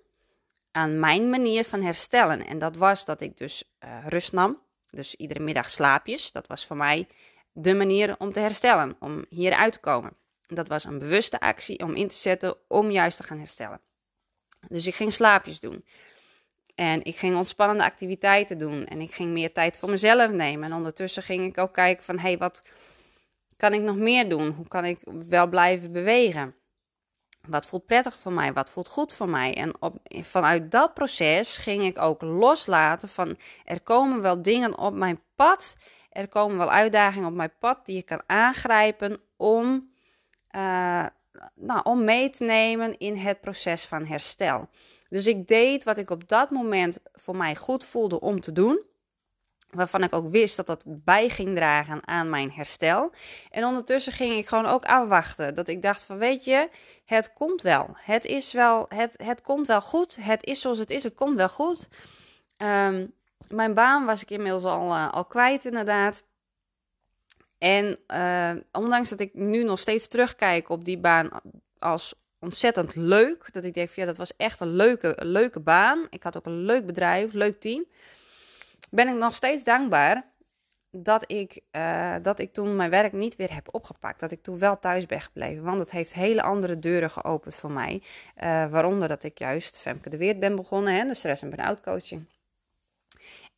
aan 0.73 1.01
mijn 1.01 1.31
manier 1.31 1.65
van 1.65 1.83
herstellen. 1.83 2.47
En 2.47 2.59
dat 2.59 2.77
was 2.77 3.05
dat 3.05 3.21
ik 3.21 3.37
dus 3.37 3.65
uh, 3.85 3.91
rust 4.07 4.33
nam. 4.33 4.59
Dus 4.91 5.15
iedere 5.15 5.41
middag 5.41 5.71
slaapjes. 5.71 6.33
Dat 6.33 6.47
was 6.47 6.67
voor 6.67 6.77
mij 6.77 7.09
de 7.53 7.75
manier 7.75 8.15
om 8.19 8.33
te 8.33 8.41
herstellen, 8.41 8.97
om 9.01 9.25
hieruit 9.29 9.73
te 9.73 9.81
komen. 9.81 10.17
Dat 10.47 10.69
was 10.69 10.85
een 10.85 10.99
bewuste 10.99 11.41
actie 11.41 11.79
om 11.79 11.95
in 11.95 12.09
te 12.09 12.17
zetten 12.17 12.57
om 12.69 12.91
juist 12.91 13.17
te 13.17 13.23
gaan 13.23 13.39
herstellen. 13.39 13.81
Dus 14.61 14.87
ik 14.87 14.95
ging 14.95 15.13
slaapjes 15.13 15.61
doen. 15.61 15.85
En 16.75 17.05
ik 17.05 17.17
ging 17.17 17.37
ontspannende 17.37 17.85
activiteiten 17.85 18.59
doen. 18.59 18.87
En 18.87 19.01
ik 19.01 19.15
ging 19.15 19.31
meer 19.31 19.53
tijd 19.53 19.79
voor 19.79 19.91
mezelf 19.91 20.31
nemen. 20.31 20.65
En 20.65 20.77
ondertussen 20.77 21.23
ging 21.23 21.45
ik 21.45 21.59
ook 21.59 21.73
kijken 21.73 22.05
van... 22.05 22.19
hé, 22.19 22.29
hey, 22.29 22.39
wat 22.39 22.63
kan 23.57 23.73
ik 23.73 23.81
nog 23.81 23.97
meer 23.97 24.29
doen? 24.29 24.51
Hoe 24.51 24.69
kan 24.69 24.85
ik 24.85 24.99
wel 25.29 25.47
blijven 25.47 25.93
bewegen? 25.93 26.55
Wat 27.49 27.67
voelt 27.67 27.87
prettig 27.87 28.15
voor 28.15 28.33
mij? 28.33 28.53
Wat 28.53 28.71
voelt 28.71 28.89
goed 28.89 29.15
voor 29.15 29.29
mij? 29.29 29.55
En 29.55 29.83
op, 29.83 29.97
vanuit 30.05 30.71
dat 30.71 30.95
proces 30.95 31.57
ging 31.57 31.83
ik 31.83 31.99
ook 31.99 32.23
loslaten 32.23 33.09
van... 33.09 33.37
er 33.65 33.81
komen 33.81 34.23
wel 34.23 34.43
dingen 34.43 34.79
op 34.79 34.95
mijn 34.95 35.23
pad. 35.35 35.77
Er 36.11 36.29
komen 36.29 36.59
wel 36.59 36.71
uitdagingen 36.71 37.29
op 37.29 37.35
mijn 37.35 37.55
pad 37.59 37.87
die 37.87 37.97
je 37.97 38.03
kan 38.03 38.23
aangrijpen 38.27 39.21
om... 39.37 39.93
Uh, 40.57 41.07
nou, 41.55 41.81
om 41.83 42.05
mee 42.05 42.31
te 42.31 42.45
nemen 42.45 42.99
in 42.99 43.17
het 43.17 43.41
proces 43.41 43.85
van 43.85 44.07
herstel. 44.07 44.69
Dus 45.09 45.27
ik 45.27 45.47
deed 45.47 45.85
wat 45.85 45.99
ik 45.99 46.11
op 46.11 46.29
dat 46.29 46.51
moment 46.51 46.99
voor 47.13 47.37
mij 47.37 47.57
goed 47.57 47.85
voelde 47.85 48.21
om 48.21 48.41
te 48.41 48.53
doen. 48.53 48.83
Waarvan 49.71 50.03
ik 50.03 50.13
ook 50.13 50.29
wist 50.29 50.57
dat 50.57 50.67
dat 50.67 50.85
bij 50.87 51.29
ging 51.29 51.57
dragen 51.57 52.07
aan 52.07 52.31
mijn 52.31 52.53
herstel. 52.53 53.13
En 53.51 53.65
ondertussen 53.65 54.13
ging 54.13 54.35
ik 54.35 54.47
gewoon 54.47 54.67
ook 54.67 54.85
afwachten. 54.85 55.55
Dat 55.55 55.69
ik 55.69 55.83
dacht 55.83 56.03
van 56.03 56.19
weet 56.19 56.45
je, 56.45 56.69
het 57.05 57.33
komt 57.33 57.63
wel. 57.63 57.89
Het 57.95 58.25
is 58.25 58.53
wel, 58.53 58.87
het, 58.89 59.15
het 59.23 59.43
komt 59.43 59.67
wel 59.67 59.81
goed. 59.81 60.17
Het 60.21 60.45
is 60.45 60.61
zoals 60.61 60.79
het 60.79 60.91
is, 60.91 61.05
het 61.05 61.15
komt 61.15 61.37
wel 61.37 61.49
goed. 61.49 61.89
Ehm, 62.57 63.07
mijn 63.49 63.75
baan 63.75 64.05
was 64.05 64.23
ik 64.23 64.31
inmiddels 64.31 64.65
al, 64.65 64.87
uh, 64.87 65.13
al 65.13 65.25
kwijt 65.25 65.65
inderdaad. 65.65 66.23
En 67.59 67.99
uh, 68.09 68.63
ondanks 68.73 69.09
dat 69.09 69.21
ik 69.21 69.35
nu 69.35 69.65
nog 69.65 69.79
steeds 69.79 70.09
terugkijk 70.09 70.69
op 70.69 70.85
die 70.85 70.99
baan 70.99 71.31
als 71.79 72.15
ontzettend 72.41 72.95
leuk. 72.95 73.53
Dat 73.53 73.65
ik 73.65 73.75
denk 73.75 73.89
van 73.89 74.03
ja, 74.03 74.09
dat 74.09 74.19
was 74.19 74.37
echt 74.37 74.61
een 74.61 74.77
leuke, 74.77 75.15
leuke 75.19 75.61
baan. 75.61 76.07
Ik 76.11 76.23
had 76.23 76.37
ook 76.37 76.47
een 76.47 76.65
leuk 76.65 76.87
bedrijf, 76.87 77.33
leuk 77.33 77.61
team 77.61 77.85
ben 78.91 79.09
ik 79.09 79.15
nog 79.15 79.35
steeds 79.35 79.65
dankbaar 79.65 80.27
dat 80.91 81.31
ik, 81.31 81.61
uh, 81.73 82.15
dat 82.23 82.39
ik 82.39 82.53
toen 82.53 82.77
mijn 82.77 82.91
werk 82.91 83.13
niet 83.13 83.37
weer 83.37 83.55
heb 83.55 83.75
opgepakt. 83.75 84.21
Dat 84.21 84.31
ik 84.31 84.43
toen 84.43 84.59
wel 84.59 84.79
thuis 84.79 85.07
ben 85.07 85.21
gebleven. 85.21 85.65
Want 85.65 85.81
het 85.81 85.91
heeft 85.91 86.15
hele 86.15 86.43
andere 86.43 86.79
deuren 86.79 87.11
geopend 87.11 87.55
voor 87.55 87.71
mij. 87.71 88.03
Uh, 88.43 88.67
waaronder 88.71 89.09
dat 89.09 89.23
ik 89.23 89.39
juist 89.39 89.79
Femke 89.79 90.09
de 90.09 90.17
Weert 90.17 90.41
ben 90.41 90.57
begonnen, 90.57 90.95
hè, 90.95 91.05
de 91.05 91.15
stress- 91.15 91.43
en 91.43 91.51
burn-out 91.51 91.81
coaching. 91.81 92.27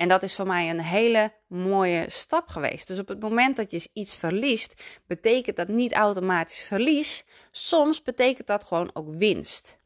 En 0.00 0.09
dat 0.09 0.23
is 0.23 0.35
voor 0.35 0.47
mij 0.47 0.71
een 0.71 0.80
hele 0.80 1.33
mooie 1.47 2.04
stap 2.11 2.49
geweest. 2.49 2.87
Dus 2.87 2.99
op 2.99 3.09
het 3.09 3.21
moment 3.21 3.57
dat 3.57 3.71
je 3.71 3.88
iets 3.92 4.16
verliest, 4.16 4.83
betekent 5.07 5.57
dat 5.57 5.69
niet 5.69 5.92
automatisch 5.92 6.61
verlies. 6.61 7.26
Soms 7.50 8.02
betekent 8.02 8.47
dat 8.47 8.64
gewoon 8.64 8.90
ook 8.92 9.14
winst. 9.14 9.78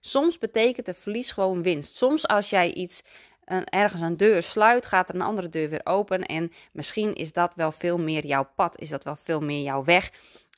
Soms 0.00 0.38
betekent 0.38 0.86
het 0.86 0.98
verlies 0.98 1.30
gewoon 1.30 1.62
winst. 1.62 1.96
Soms 1.96 2.28
als 2.28 2.50
jij 2.50 2.72
iets 2.72 3.02
een, 3.44 3.64
ergens 3.64 4.02
een 4.02 4.16
deur 4.16 4.42
sluit, 4.42 4.86
gaat 4.86 5.08
er 5.08 5.14
een 5.14 5.20
andere 5.20 5.48
deur 5.48 5.68
weer 5.68 5.84
open. 5.84 6.22
En 6.22 6.52
misschien 6.72 7.12
is 7.12 7.32
dat 7.32 7.54
wel 7.54 7.72
veel 7.72 7.98
meer 7.98 8.26
jouw 8.26 8.48
pad, 8.56 8.80
is 8.80 8.88
dat 8.88 9.04
wel 9.04 9.16
veel 9.16 9.40
meer 9.40 9.62
jouw 9.62 9.84
weg. 9.84 10.10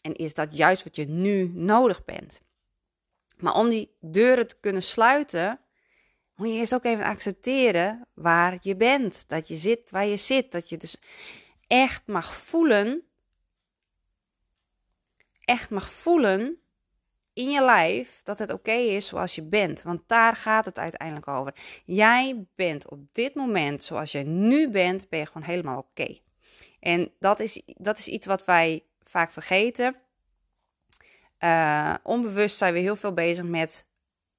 En 0.03 0.15
is 0.15 0.35
dat 0.35 0.57
juist 0.57 0.85
wat 0.85 0.97
je 0.97 1.09
nu 1.09 1.51
nodig 1.55 2.05
bent. 2.05 2.41
Maar 3.39 3.55
om 3.55 3.69
die 3.69 3.97
deuren 4.01 4.47
te 4.47 4.57
kunnen 4.61 4.83
sluiten, 4.83 5.61
moet 6.37 6.49
je 6.49 6.55
eerst 6.55 6.75
ook 6.75 6.85
even 6.85 7.05
accepteren 7.05 8.09
waar 8.15 8.59
je 8.61 8.77
bent. 8.77 9.29
Dat 9.29 9.49
je 9.49 9.57
zit 9.57 9.91
waar 9.91 10.07
je 10.07 10.17
zit. 10.17 10.53
Dat 10.53 10.69
je 10.69 10.77
dus 10.77 10.97
echt 11.67 12.07
mag 12.07 12.35
voelen. 12.35 13.03
Echt 15.41 15.71
mag 15.71 15.93
voelen 15.93 16.61
in 17.33 17.51
je 17.51 17.65
lijf 17.65 18.21
dat 18.23 18.39
het 18.39 18.51
oké 18.51 18.73
is 18.73 19.07
zoals 19.07 19.35
je 19.35 19.43
bent. 19.43 19.83
Want 19.83 20.03
daar 20.07 20.37
gaat 20.37 20.65
het 20.65 20.79
uiteindelijk 20.79 21.29
over. 21.29 21.55
Jij 21.85 22.47
bent 22.55 22.89
op 22.89 23.01
dit 23.13 23.35
moment 23.35 23.85
zoals 23.85 24.13
je 24.13 24.23
nu 24.23 24.71
bent, 24.71 25.09
ben 25.09 25.19
je 25.19 25.27
gewoon 25.27 25.43
helemaal 25.43 25.79
oké. 25.79 26.19
En 26.81 27.13
dat 27.19 27.41
is, 27.41 27.63
dat 27.67 27.99
is 27.99 28.09
iets 28.09 28.27
wat 28.27 28.45
wij 28.45 28.85
vaak 29.03 29.33
vergeten. 29.33 29.97
Uh, 31.41 31.95
onbewust 32.03 32.57
zijn 32.57 32.75
we 32.75 32.79
heel 32.79 32.97
veel 32.97 33.13
bezig 33.13 33.45
met 33.45 33.87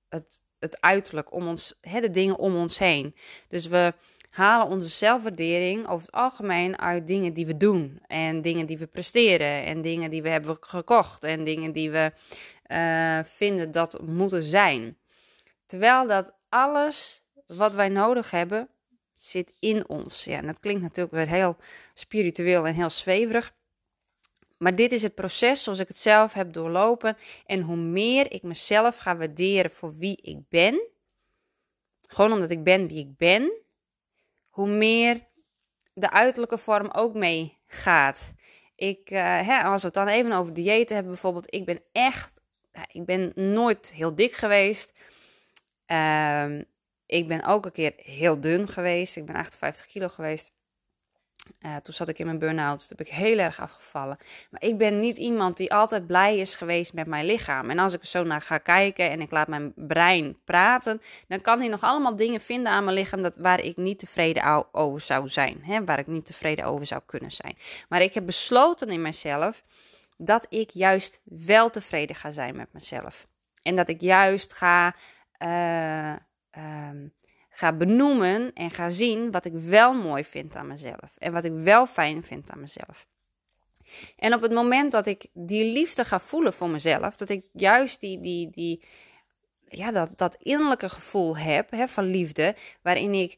het, 0.09 0.41
het 0.59 0.81
uiterlijk 0.81 1.33
om 1.33 1.47
ons, 1.47 1.77
hè, 1.81 2.01
de 2.01 2.09
dingen 2.09 2.37
om 2.37 2.55
ons 2.55 2.79
heen. 2.79 3.15
Dus 3.47 3.67
we 3.67 3.93
halen 4.29 4.67
onze 4.67 4.89
zelfwaardering 4.89 5.87
over 5.87 6.05
het 6.05 6.15
algemeen 6.15 6.79
uit 6.79 7.07
dingen 7.07 7.33
die 7.33 7.45
we 7.45 7.57
doen. 7.57 7.99
En 8.07 8.41
dingen 8.41 8.65
die 8.65 8.77
we 8.77 8.87
presteren. 8.87 9.65
En 9.65 9.81
dingen 9.81 10.09
die 10.09 10.21
we 10.21 10.29
hebben 10.29 10.57
gekocht. 10.59 11.23
En 11.23 11.43
dingen 11.43 11.71
die 11.71 11.91
we 11.91 12.11
uh, 12.67 13.19
vinden 13.23 13.71
dat 13.71 14.01
moeten 14.01 14.43
zijn. 14.43 14.97
Terwijl 15.65 16.07
dat 16.07 16.33
alles 16.49 17.23
wat 17.47 17.73
wij 17.73 17.89
nodig 17.89 18.31
hebben, 18.31 18.69
zit 19.15 19.53
in 19.59 19.89
ons. 19.89 20.23
Ja, 20.23 20.37
en 20.37 20.45
dat 20.45 20.59
klinkt 20.59 20.81
natuurlijk 20.81 21.15
weer 21.15 21.27
heel 21.27 21.57
spiritueel 21.93 22.67
en 22.67 22.73
heel 22.73 22.89
zweverig. 22.89 23.53
Maar 24.57 24.75
dit 24.75 24.91
is 24.91 25.03
het 25.03 25.15
proces 25.15 25.63
zoals 25.63 25.79
ik 25.79 25.87
het 25.87 25.97
zelf 25.97 26.33
heb 26.33 26.53
doorlopen. 26.53 27.17
En 27.45 27.61
hoe 27.61 27.75
meer 27.75 28.31
ik 28.31 28.43
mezelf 28.43 28.97
ga 28.97 29.17
waarderen 29.17 29.71
voor 29.71 29.97
wie 29.97 30.17
ik 30.21 30.49
ben, 30.49 30.87
gewoon 32.07 32.31
omdat 32.31 32.51
ik 32.51 32.63
ben 32.63 32.87
wie 32.87 32.99
ik 32.99 33.17
ben, 33.17 33.51
hoe 34.49 34.67
meer 34.67 35.25
de 35.93 36.11
uiterlijke 36.11 36.57
vorm 36.57 36.89
ook 36.91 37.13
meegaat. 37.13 38.33
Ik, 38.75 39.11
uh, 39.11 39.19
hè, 39.47 39.61
als 39.61 39.81
we 39.81 39.87
het 39.87 39.95
dan 39.95 40.07
even 40.07 40.31
over 40.31 40.53
diëten 40.53 40.95
hebben 40.95 41.13
bijvoorbeeld, 41.13 41.53
ik 41.53 41.65
ben 41.65 41.81
echt, 41.91 42.41
ik 42.91 43.05
ben 43.05 43.31
nooit 43.35 43.93
heel 43.93 44.15
dik 44.15 44.33
geweest. 44.33 44.93
Uh, 45.87 46.59
ik 47.05 47.27
ben 47.27 47.45
ook 47.45 47.65
een 47.65 47.71
keer 47.71 47.93
heel 47.95 48.41
dun 48.41 48.67
geweest. 48.67 49.15
Ik 49.15 49.25
ben 49.25 49.35
58 49.35 49.85
kilo 49.85 50.07
geweest. 50.07 50.51
Uh, 51.65 51.75
toen 51.75 51.93
zat 51.93 52.09
ik 52.09 52.19
in 52.19 52.25
mijn 52.25 52.39
burn-out. 52.39 52.87
Toen 52.87 52.97
ben 52.97 53.05
ik 53.05 53.11
heel 53.11 53.37
erg 53.37 53.59
afgevallen. 53.59 54.17
Maar 54.49 54.61
ik 54.61 54.77
ben 54.77 54.99
niet 54.99 55.17
iemand 55.17 55.57
die 55.57 55.73
altijd 55.73 56.07
blij 56.07 56.37
is 56.37 56.55
geweest 56.55 56.93
met 56.93 57.07
mijn 57.07 57.25
lichaam. 57.25 57.69
En 57.69 57.79
als 57.79 57.93
ik 57.93 58.01
er 58.01 58.07
zo 58.07 58.23
naar 58.23 58.41
ga 58.41 58.57
kijken 58.57 59.09
en 59.09 59.21
ik 59.21 59.31
laat 59.31 59.47
mijn 59.47 59.73
brein 59.75 60.37
praten, 60.43 61.01
dan 61.27 61.41
kan 61.41 61.59
hij 61.59 61.67
nog 61.67 61.81
allemaal 61.81 62.15
dingen 62.15 62.41
vinden 62.41 62.71
aan 62.71 62.83
mijn 62.83 62.97
lichaam 62.97 63.21
dat, 63.21 63.37
waar 63.37 63.59
ik 63.59 63.77
niet 63.77 63.99
tevreden 63.99 64.65
over 64.71 65.01
zou 65.01 65.29
zijn. 65.29 65.59
Hè, 65.61 65.83
waar 65.83 65.99
ik 65.99 66.07
niet 66.07 66.25
tevreden 66.25 66.65
over 66.65 66.85
zou 66.85 67.01
kunnen 67.05 67.31
zijn. 67.31 67.57
Maar 67.89 68.01
ik 68.01 68.13
heb 68.13 68.25
besloten 68.25 68.89
in 68.89 69.01
mezelf 69.01 69.63
dat 70.17 70.45
ik 70.49 70.69
juist 70.69 71.21
wel 71.23 71.69
tevreden 71.69 72.15
ga 72.15 72.31
zijn 72.31 72.55
met 72.55 72.73
mezelf. 72.73 73.27
En 73.61 73.75
dat 73.75 73.87
ik 73.87 74.01
juist 74.01 74.53
ga. 74.53 74.95
Uh, 75.39 76.13
ga 77.57 77.73
benoemen 77.73 78.53
en 78.53 78.71
ga 78.71 78.89
zien 78.89 79.31
wat 79.31 79.45
ik 79.45 79.53
wel 79.53 79.93
mooi 79.93 80.23
vind 80.23 80.55
aan 80.55 80.67
mezelf. 80.67 81.15
En 81.17 81.33
wat 81.33 81.43
ik 81.43 81.51
wel 81.53 81.85
fijn 81.85 82.23
vind 82.23 82.49
aan 82.49 82.59
mezelf. 82.59 83.07
En 84.17 84.33
op 84.33 84.41
het 84.41 84.51
moment 84.51 84.91
dat 84.91 85.05
ik 85.05 85.25
die 85.33 85.73
liefde 85.73 86.03
ga 86.03 86.19
voelen 86.19 86.53
voor 86.53 86.69
mezelf, 86.69 87.15
dat 87.15 87.29
ik 87.29 87.45
juist 87.51 87.99
die, 87.99 88.19
die, 88.19 88.49
die, 88.49 88.83
ja, 89.67 89.91
dat, 89.91 90.17
dat 90.17 90.37
innerlijke 90.41 90.89
gevoel 90.89 91.37
heb 91.37 91.71
hè, 91.71 91.87
van 91.87 92.05
liefde, 92.05 92.55
waarin 92.81 93.13
ik 93.13 93.37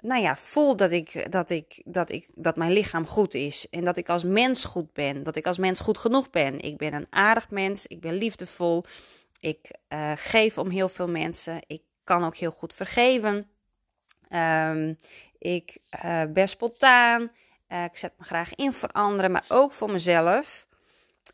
nou 0.00 0.22
ja, 0.22 0.36
voel 0.36 0.76
dat 0.76 0.90
ik, 0.90 1.32
dat, 1.32 1.50
ik, 1.50 1.82
dat, 1.84 2.10
ik, 2.10 2.28
dat 2.34 2.56
mijn 2.56 2.72
lichaam 2.72 3.06
goed 3.06 3.34
is. 3.34 3.66
En 3.70 3.84
dat 3.84 3.96
ik 3.96 4.08
als 4.08 4.24
mens 4.24 4.64
goed 4.64 4.92
ben. 4.92 5.22
Dat 5.22 5.36
ik 5.36 5.46
als 5.46 5.58
mens 5.58 5.80
goed 5.80 5.98
genoeg 5.98 6.30
ben. 6.30 6.60
Ik 6.60 6.76
ben 6.76 6.94
een 6.94 7.06
aardig 7.10 7.50
mens. 7.50 7.86
Ik 7.86 8.00
ben 8.00 8.14
liefdevol. 8.14 8.84
Ik 9.40 9.70
uh, 9.88 10.12
geef 10.14 10.58
om 10.58 10.70
heel 10.70 10.88
veel 10.88 11.08
mensen. 11.08 11.60
Ik 11.66 11.82
kan 12.12 12.24
ook 12.24 12.36
heel 12.36 12.50
goed 12.50 12.72
vergeven. 12.72 13.50
Um, 14.30 14.96
ik 15.38 15.78
uh, 16.04 16.22
ben 16.28 16.48
spontaan. 16.48 17.30
Uh, 17.68 17.84
ik 17.84 17.96
zet 17.96 18.12
me 18.18 18.24
graag 18.24 18.54
in 18.54 18.72
voor 18.72 18.88
anderen, 18.88 19.30
maar 19.30 19.44
ook 19.48 19.72
voor 19.72 19.90
mezelf. 19.90 20.66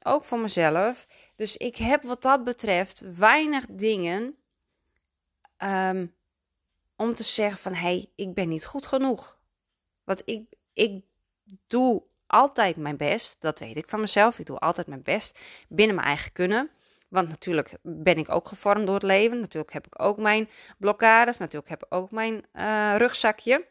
Ook 0.02 0.24
voor 0.24 0.38
mezelf. 0.38 1.06
Dus 1.34 1.56
ik 1.56 1.76
heb 1.76 2.02
wat 2.02 2.22
dat 2.22 2.44
betreft 2.44 3.02
weinig 3.16 3.64
dingen 3.68 4.36
um, 5.58 6.14
om 6.96 7.14
te 7.14 7.22
zeggen 7.22 7.58
van... 7.58 7.72
hé, 7.74 7.80
hey, 7.80 8.10
ik 8.14 8.34
ben 8.34 8.48
niet 8.48 8.66
goed 8.66 8.86
genoeg. 8.86 9.38
Want 10.04 10.22
ik, 10.24 10.42
ik 10.72 11.04
doe 11.66 12.02
altijd 12.26 12.76
mijn 12.76 12.96
best. 12.96 13.36
Dat 13.40 13.58
weet 13.58 13.76
ik 13.76 13.88
van 13.88 14.00
mezelf. 14.00 14.38
Ik 14.38 14.46
doe 14.46 14.58
altijd 14.58 14.86
mijn 14.86 15.02
best 15.02 15.38
binnen 15.68 15.94
mijn 15.94 16.08
eigen 16.08 16.32
kunnen. 16.32 16.70
Want 17.08 17.28
natuurlijk 17.28 17.74
ben 17.82 18.18
ik 18.18 18.30
ook 18.30 18.48
gevormd 18.48 18.86
door 18.86 18.94
het 18.94 19.04
leven. 19.04 19.40
Natuurlijk 19.40 19.72
heb 19.72 19.86
ik 19.86 20.02
ook 20.02 20.16
mijn 20.16 20.48
blokkades. 20.78 21.38
Natuurlijk 21.38 21.68
heb 21.68 21.84
ik 21.84 21.94
ook 21.94 22.10
mijn 22.10 22.44
uh, 22.54 22.94
rugzakje. 22.96 23.66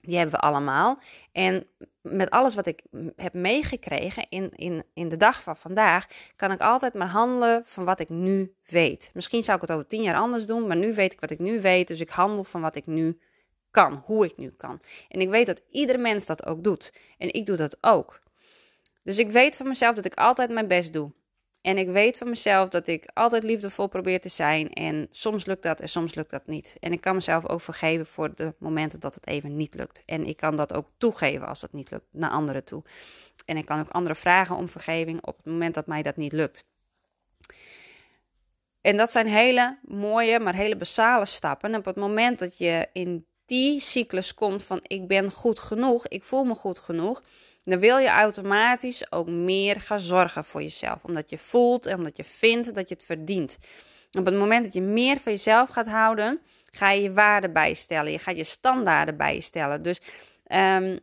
Die 0.00 0.16
hebben 0.16 0.34
we 0.34 0.46
allemaal. 0.46 0.98
En 1.32 1.66
met 2.00 2.30
alles 2.30 2.54
wat 2.54 2.66
ik 2.66 2.82
heb 3.16 3.34
meegekregen 3.34 4.26
in, 4.28 4.50
in, 4.50 4.84
in 4.94 5.08
de 5.08 5.16
dag 5.16 5.42
van 5.42 5.56
vandaag, 5.56 6.06
kan 6.36 6.50
ik 6.50 6.60
altijd 6.60 6.94
maar 6.94 7.08
handelen 7.08 7.62
van 7.64 7.84
wat 7.84 8.00
ik 8.00 8.08
nu 8.08 8.54
weet. 8.64 9.10
Misschien 9.14 9.44
zou 9.44 9.56
ik 9.56 9.62
het 9.62 9.72
over 9.72 9.86
tien 9.86 10.02
jaar 10.02 10.16
anders 10.16 10.46
doen, 10.46 10.66
maar 10.66 10.76
nu 10.76 10.94
weet 10.94 11.12
ik 11.12 11.20
wat 11.20 11.30
ik 11.30 11.38
nu 11.38 11.60
weet. 11.60 11.88
Dus 11.88 12.00
ik 12.00 12.10
handel 12.10 12.44
van 12.44 12.60
wat 12.60 12.76
ik 12.76 12.86
nu 12.86 13.20
kan, 13.70 14.02
hoe 14.04 14.24
ik 14.24 14.36
nu 14.36 14.50
kan. 14.50 14.80
En 15.08 15.20
ik 15.20 15.28
weet 15.28 15.46
dat 15.46 15.62
ieder 15.70 16.00
mens 16.00 16.26
dat 16.26 16.46
ook 16.46 16.64
doet. 16.64 16.92
En 17.18 17.32
ik 17.32 17.46
doe 17.46 17.56
dat 17.56 17.76
ook. 17.80 18.20
Dus 19.02 19.18
ik 19.18 19.30
weet 19.30 19.56
van 19.56 19.68
mezelf 19.68 19.94
dat 19.94 20.04
ik 20.04 20.14
altijd 20.14 20.50
mijn 20.50 20.68
best 20.68 20.92
doe. 20.92 21.12
En 21.64 21.78
ik 21.78 21.88
weet 21.88 22.18
van 22.18 22.28
mezelf 22.28 22.68
dat 22.68 22.86
ik 22.86 23.10
altijd 23.14 23.42
liefdevol 23.42 23.86
probeer 23.86 24.20
te 24.20 24.28
zijn. 24.28 24.72
En 24.72 25.08
soms 25.10 25.46
lukt 25.46 25.62
dat 25.62 25.80
en 25.80 25.88
soms 25.88 26.14
lukt 26.14 26.30
dat 26.30 26.46
niet. 26.46 26.76
En 26.80 26.92
ik 26.92 27.00
kan 27.00 27.14
mezelf 27.14 27.48
ook 27.48 27.60
vergeven 27.60 28.06
voor 28.06 28.34
de 28.34 28.54
momenten 28.58 29.00
dat 29.00 29.14
het 29.14 29.26
even 29.26 29.56
niet 29.56 29.74
lukt. 29.74 30.02
En 30.06 30.26
ik 30.26 30.36
kan 30.36 30.56
dat 30.56 30.72
ook 30.72 30.88
toegeven 30.98 31.46
als 31.46 31.62
het 31.62 31.72
niet 31.72 31.90
lukt 31.90 32.06
naar 32.10 32.30
anderen 32.30 32.64
toe. 32.64 32.82
En 33.46 33.56
ik 33.56 33.66
kan 33.66 33.80
ook 33.80 33.88
anderen 33.88 34.16
vragen 34.16 34.56
om 34.56 34.68
vergeving 34.68 35.26
op 35.26 35.36
het 35.36 35.46
moment 35.46 35.74
dat 35.74 35.86
mij 35.86 36.02
dat 36.02 36.16
niet 36.16 36.32
lukt. 36.32 36.64
En 38.80 38.96
dat 38.96 39.12
zijn 39.12 39.26
hele 39.26 39.78
mooie, 39.82 40.40
maar 40.40 40.54
hele 40.54 40.76
basale 40.76 41.26
stappen. 41.26 41.72
En 41.72 41.78
op 41.78 41.84
het 41.84 41.96
moment 41.96 42.38
dat 42.38 42.58
je 42.58 42.88
in 42.92 43.26
die 43.44 43.80
cyclus 43.80 44.34
komt 44.34 44.62
van 44.62 44.78
ik 44.82 45.06
ben 45.08 45.30
goed 45.30 45.58
genoeg, 45.58 46.08
ik 46.08 46.24
voel 46.24 46.44
me 46.44 46.54
goed 46.54 46.78
genoeg, 46.78 47.22
dan 47.64 47.78
wil 47.78 47.98
je 47.98 48.08
automatisch 48.08 49.12
ook 49.12 49.28
meer 49.28 49.80
gaan 49.80 50.00
zorgen 50.00 50.44
voor 50.44 50.62
jezelf. 50.62 51.04
Omdat 51.04 51.30
je 51.30 51.38
voelt 51.38 51.86
en 51.86 51.96
omdat 51.96 52.16
je 52.16 52.24
vindt 52.24 52.74
dat 52.74 52.88
je 52.88 52.94
het 52.94 53.04
verdient. 53.04 53.58
Op 54.18 54.24
het 54.24 54.34
moment 54.34 54.64
dat 54.64 54.74
je 54.74 54.82
meer 54.82 55.16
van 55.20 55.32
jezelf 55.32 55.70
gaat 55.70 55.88
houden, 55.88 56.40
ga 56.72 56.90
je 56.90 57.02
je 57.02 57.12
waarden 57.12 57.52
bijstellen. 57.52 58.12
Je 58.12 58.18
gaat 58.18 58.36
je 58.36 58.44
standaarden 58.44 59.16
bijstellen. 59.16 59.80
Dus 59.80 60.00
Um, 60.48 60.98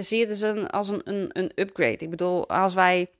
zie 0.00 0.26
het 0.26 0.40
een, 0.40 0.66
als 0.66 0.88
een, 0.88 1.00
een, 1.04 1.28
een 1.32 1.52
upgrade. 1.54 1.96
Ik 1.96 2.10
bedoel, 2.10 2.48
als 2.48 2.74
wij 2.74 3.10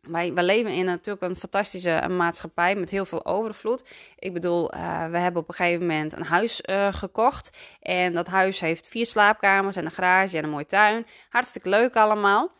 wij, 0.00 0.32
leven 0.34 0.72
in 0.72 0.84
natuurlijk 0.84 1.24
een 1.24 1.36
fantastische 1.36 2.04
maatschappij 2.08 2.74
met 2.74 2.90
heel 2.90 3.04
veel 3.04 3.26
overvloed. 3.26 3.84
Ik 4.18 4.32
bedoel, 4.32 4.74
uh, 4.74 5.06
we 5.06 5.18
hebben 5.18 5.42
op 5.42 5.48
een 5.48 5.54
gegeven 5.54 5.86
moment 5.86 6.16
een 6.16 6.24
huis 6.24 6.62
uh, 6.70 6.92
gekocht. 6.92 7.58
En 7.80 8.14
dat 8.14 8.26
huis 8.26 8.60
heeft 8.60 8.88
vier 8.88 9.06
slaapkamers 9.06 9.76
en 9.76 9.84
een 9.84 9.90
garage 9.90 10.36
en 10.36 10.44
een 10.44 10.50
mooie 10.50 10.66
tuin. 10.66 11.06
Hartstikke 11.28 11.68
leuk 11.68 11.96
allemaal. 11.96 12.50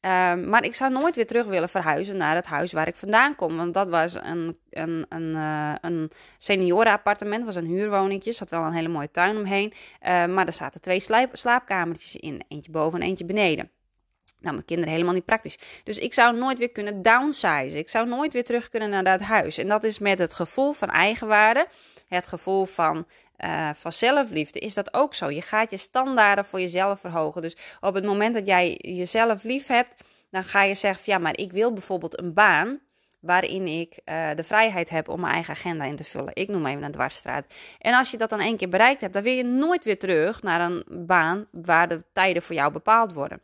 Uh, 0.00 0.34
maar 0.34 0.64
ik 0.64 0.74
zou 0.74 0.92
nooit 0.92 1.16
weer 1.16 1.26
terug 1.26 1.46
willen 1.46 1.68
verhuizen 1.68 2.16
naar 2.16 2.34
het 2.34 2.46
huis 2.46 2.72
waar 2.72 2.88
ik 2.88 2.96
vandaan 2.96 3.34
kom. 3.34 3.56
Want 3.56 3.74
dat 3.74 3.88
was 3.88 4.14
een, 4.14 4.58
een, 4.70 5.06
een, 5.08 5.32
uh, 5.34 5.74
een 5.80 6.10
seniorenappartement, 6.38 7.44
was 7.44 7.56
een 7.56 7.66
huurwoningje. 7.66 8.32
Zat 8.32 8.50
wel 8.50 8.62
een 8.62 8.72
hele 8.72 8.88
mooie 8.88 9.10
tuin 9.10 9.36
omheen. 9.36 9.72
maar 10.00 10.46
er 10.46 10.52
zaten 10.52 10.80
twee 10.80 11.00
slaapkamertjes 11.32 12.16
in. 12.16 12.44
Eentje 12.48 12.70
boven 12.70 13.00
en 13.00 13.06
eentje 13.06 13.24
beneden. 13.24 13.70
Nou, 14.40 14.54
mijn 14.54 14.64
kinderen 14.64 14.92
helemaal 14.92 15.14
niet 15.14 15.24
praktisch. 15.24 15.58
Dus 15.84 15.98
ik 15.98 16.14
zou 16.14 16.36
nooit 16.36 16.58
weer 16.58 16.70
kunnen 16.70 17.02
downsizen. 17.02 17.76
Ik 17.78 17.88
zou 17.88 18.08
nooit 18.08 18.32
weer 18.32 18.44
terug 18.44 18.68
kunnen 18.68 18.90
naar 18.90 19.04
dat 19.04 19.20
huis. 19.20 19.58
En 19.58 19.68
dat 19.68 19.84
is 19.84 19.98
met 19.98 20.18
het 20.18 20.32
gevoel 20.32 20.72
van 20.72 20.90
eigenwaarde, 20.90 21.66
het 22.08 22.26
gevoel 22.26 22.64
van, 22.64 23.06
uh, 23.44 23.70
van 23.74 23.92
zelfliefde, 23.92 24.58
is 24.58 24.74
dat 24.74 24.94
ook 24.94 25.14
zo. 25.14 25.30
Je 25.30 25.42
gaat 25.42 25.70
je 25.70 25.76
standaarden 25.76 26.44
voor 26.44 26.60
jezelf 26.60 27.00
verhogen. 27.00 27.42
Dus 27.42 27.56
op 27.80 27.94
het 27.94 28.04
moment 28.04 28.34
dat 28.34 28.46
jij 28.46 28.78
jezelf 28.80 29.42
lief 29.42 29.66
hebt, 29.66 29.94
dan 30.30 30.44
ga 30.44 30.62
je 30.62 30.74
zeggen: 30.74 31.04
van, 31.04 31.12
ja, 31.14 31.18
maar 31.18 31.36
ik 31.36 31.52
wil 31.52 31.72
bijvoorbeeld 31.72 32.18
een 32.18 32.34
baan 32.34 32.80
waarin 33.20 33.66
ik 33.66 34.00
uh, 34.04 34.28
de 34.34 34.44
vrijheid 34.44 34.90
heb 34.90 35.08
om 35.08 35.20
mijn 35.20 35.32
eigen 35.32 35.54
agenda 35.54 35.84
in 35.84 35.96
te 35.96 36.04
vullen. 36.04 36.30
Ik 36.34 36.48
noem 36.48 36.66
even 36.66 36.82
een 36.82 36.92
dwarsstraat. 36.92 37.46
En 37.78 37.94
als 37.94 38.10
je 38.10 38.16
dat 38.16 38.30
dan 38.30 38.40
één 38.40 38.56
keer 38.56 38.68
bereikt 38.68 39.00
hebt, 39.00 39.12
dan 39.12 39.22
wil 39.22 39.32
je 39.32 39.44
nooit 39.44 39.84
weer 39.84 39.98
terug 39.98 40.42
naar 40.42 40.60
een 40.60 40.84
baan 41.06 41.46
waar 41.50 41.88
de 41.88 42.04
tijden 42.12 42.42
voor 42.42 42.54
jou 42.54 42.72
bepaald 42.72 43.12
worden. 43.12 43.40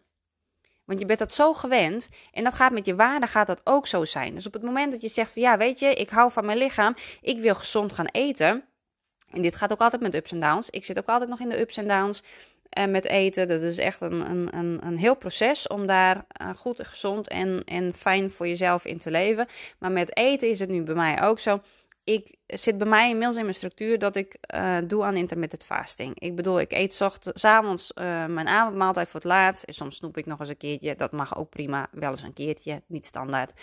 Want 0.92 1.04
je 1.04 1.10
bent 1.10 1.28
dat 1.28 1.32
zo 1.32 1.52
gewend. 1.52 2.08
En 2.32 2.44
dat 2.44 2.54
gaat 2.54 2.72
met 2.72 2.86
je 2.86 2.94
waarde 2.94 3.26
gaat 3.26 3.46
dat 3.46 3.60
ook 3.64 3.86
zo 3.86 4.04
zijn. 4.04 4.34
Dus 4.34 4.46
op 4.46 4.52
het 4.52 4.62
moment 4.62 4.92
dat 4.92 5.00
je 5.00 5.08
zegt 5.08 5.32
van 5.32 5.42
ja, 5.42 5.56
weet 5.56 5.78
je, 5.78 5.86
ik 5.86 6.08
hou 6.08 6.32
van 6.32 6.46
mijn 6.46 6.58
lichaam. 6.58 6.94
Ik 7.20 7.40
wil 7.40 7.54
gezond 7.54 7.92
gaan 7.92 8.06
eten. 8.06 8.64
En 9.30 9.42
dit 9.42 9.56
gaat 9.56 9.72
ook 9.72 9.80
altijd 9.80 10.02
met 10.02 10.14
ups 10.14 10.32
en 10.32 10.40
downs. 10.40 10.70
Ik 10.70 10.84
zit 10.84 10.98
ook 10.98 11.08
altijd 11.08 11.30
nog 11.30 11.40
in 11.40 11.48
de 11.48 11.60
ups 11.60 11.76
en 11.76 11.88
downs 11.88 12.22
uh, 12.78 12.84
met 12.86 13.06
eten. 13.06 13.48
Dat 13.48 13.60
is 13.60 13.78
echt 13.78 14.00
een, 14.00 14.30
een, 14.30 14.48
een, 14.56 14.80
een 14.82 14.98
heel 14.98 15.16
proces 15.16 15.66
om 15.66 15.86
daar 15.86 16.26
uh, 16.42 16.50
goed, 16.56 16.86
gezond 16.86 17.28
en, 17.28 17.62
en 17.64 17.92
fijn 17.92 18.30
voor 18.30 18.48
jezelf 18.48 18.84
in 18.84 18.98
te 18.98 19.10
leven. 19.10 19.46
Maar 19.78 19.92
met 19.92 20.16
eten 20.16 20.48
is 20.48 20.60
het 20.60 20.68
nu 20.68 20.82
bij 20.82 20.94
mij 20.94 21.22
ook 21.22 21.38
zo 21.38 21.60
ik 22.04 22.36
zit 22.46 22.78
bij 22.78 22.86
mij 22.86 23.08
inmiddels 23.08 23.36
in 23.36 23.42
mijn 23.42 23.54
structuur 23.54 23.98
dat 23.98 24.16
ik 24.16 24.36
uh, 24.54 24.78
doe 24.84 25.04
aan 25.04 25.16
intermittent 25.16 25.64
fasting. 25.64 26.20
Ik 26.20 26.36
bedoel, 26.36 26.60
ik 26.60 26.72
eet 26.72 26.94
s 27.34 27.44
avonds 27.44 27.92
uh, 27.94 28.26
mijn 28.26 28.48
avondmaaltijd 28.48 29.08
voor 29.08 29.20
het 29.20 29.28
laatst. 29.28 29.62
En 29.62 29.74
soms 29.74 29.96
snoep 29.96 30.16
ik 30.16 30.26
nog 30.26 30.40
eens 30.40 30.48
een 30.48 30.56
keertje. 30.56 30.96
Dat 30.96 31.12
mag 31.12 31.36
ook 31.36 31.50
prima. 31.50 31.88
Wel 31.90 32.10
eens 32.10 32.22
een 32.22 32.32
keertje, 32.32 32.82
niet 32.86 33.06
standaard. 33.06 33.60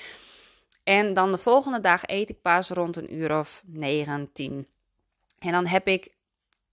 En 0.83 1.13
dan 1.13 1.31
de 1.31 1.37
volgende 1.37 1.79
dag 1.79 2.01
eet 2.05 2.29
ik 2.29 2.41
pas 2.41 2.69
rond 2.69 2.95
een 2.95 3.15
uur 3.15 3.39
of 3.39 3.63
9, 3.65 4.29
10. 4.33 4.67
En 5.39 5.51
dan 5.51 5.67
heb 5.67 5.87
ik, 5.87 6.13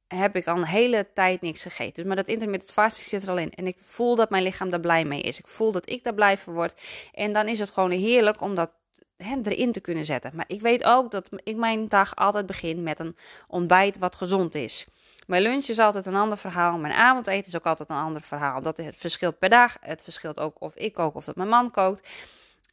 heb 0.07 0.37
ik 0.37 0.47
al 0.47 0.57
een 0.57 0.65
hele 0.65 1.13
tijd 1.13 1.41
niks 1.41 1.63
gegeten. 1.63 1.95
Dus, 1.95 2.05
maar 2.05 2.17
dat 2.17 2.29
intermittent 2.29 2.73
fasting 2.73 3.09
zit 3.09 3.23
er 3.23 3.29
al 3.29 3.39
in. 3.39 3.55
En 3.55 3.67
ik 3.67 3.77
voel 3.81 4.17
dat 4.17 4.31
mijn 4.31 4.43
lichaam 4.43 4.71
daar 4.71 4.81
blij 4.81 5.05
mee 5.05 5.21
is. 5.21 5.39
Ik 5.39 5.47
voel 5.47 5.73
dat 5.73 5.91
ik 5.91 6.05
daar 6.05 6.15
blij 6.15 6.39
van 6.39 6.55
word. 6.55 6.81
En 7.13 7.33
dan 7.33 7.49
is 7.49 7.59
het 7.59 7.71
gewoon 7.71 7.91
heerlijk 7.91 8.41
om 8.41 8.55
dat 8.55 8.71
hè, 9.17 9.37
erin 9.43 9.73
te 9.73 9.81
kunnen 9.81 10.05
zetten. 10.05 10.31
Maar 10.35 10.45
ik 10.49 10.61
weet 10.61 10.85
ook 10.85 11.11
dat 11.11 11.31
ik 11.45 11.57
mijn 11.57 11.89
dag 11.89 12.17
altijd 12.17 12.47
begin 12.47 12.83
met 12.83 12.99
een 12.99 13.17
ontbijt 13.49 13.99
wat 13.99 14.15
gezond 14.15 14.55
is. 14.55 14.87
Mijn 15.27 15.43
lunch 15.43 15.67
is 15.67 15.79
altijd 15.79 16.07
een 16.07 16.15
ander 16.15 16.39
verhaal. 16.39 16.79
Mijn 16.79 16.95
avondeten 16.95 17.47
is 17.47 17.57
ook 17.57 17.67
altijd 17.67 17.89
een 17.89 17.97
ander 17.97 18.23
verhaal. 18.23 18.63
Dat 18.63 18.77
het 18.77 18.97
verschilt 18.97 19.39
per 19.39 19.49
dag. 19.49 19.77
Het 19.81 20.03
verschilt 20.03 20.39
ook 20.39 20.61
of 20.61 20.75
ik 20.75 20.93
kook 20.93 21.15
of 21.15 21.25
dat 21.25 21.37
mijn 21.37 21.49
man 21.49 21.71
kookt. 21.71 22.09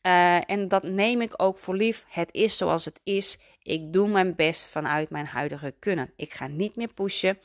Uh, 0.01 0.49
en 0.49 0.67
dat 0.67 0.83
neem 0.83 1.21
ik 1.21 1.33
ook 1.35 1.57
voor 1.57 1.75
lief. 1.75 2.05
Het 2.07 2.29
is 2.31 2.57
zoals 2.57 2.85
het 2.85 2.99
is. 3.03 3.37
Ik 3.61 3.93
doe 3.93 4.07
mijn 4.07 4.35
best 4.35 4.65
vanuit 4.65 5.09
mijn 5.09 5.25
huidige 5.25 5.73
kunnen. 5.79 6.09
Ik 6.15 6.33
ga 6.33 6.47
niet 6.47 6.75
meer 6.75 6.93
pushen. 6.93 7.37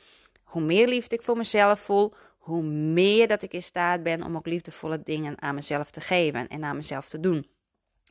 Hoe 0.43 0.61
meer 0.61 0.87
liefde 0.87 1.15
ik 1.15 1.21
voor 1.21 1.37
mezelf 1.37 1.79
voel, 1.79 2.13
hoe 2.37 2.63
meer 2.63 3.27
dat 3.27 3.41
ik 3.41 3.53
in 3.53 3.63
staat 3.63 4.03
ben 4.03 4.23
om 4.23 4.35
ook 4.35 4.45
liefdevolle 4.45 5.03
dingen 5.03 5.41
aan 5.41 5.55
mezelf 5.55 5.91
te 5.91 6.01
geven 6.01 6.47
en 6.47 6.63
aan 6.63 6.75
mezelf 6.75 7.09
te 7.09 7.19
doen. 7.19 7.47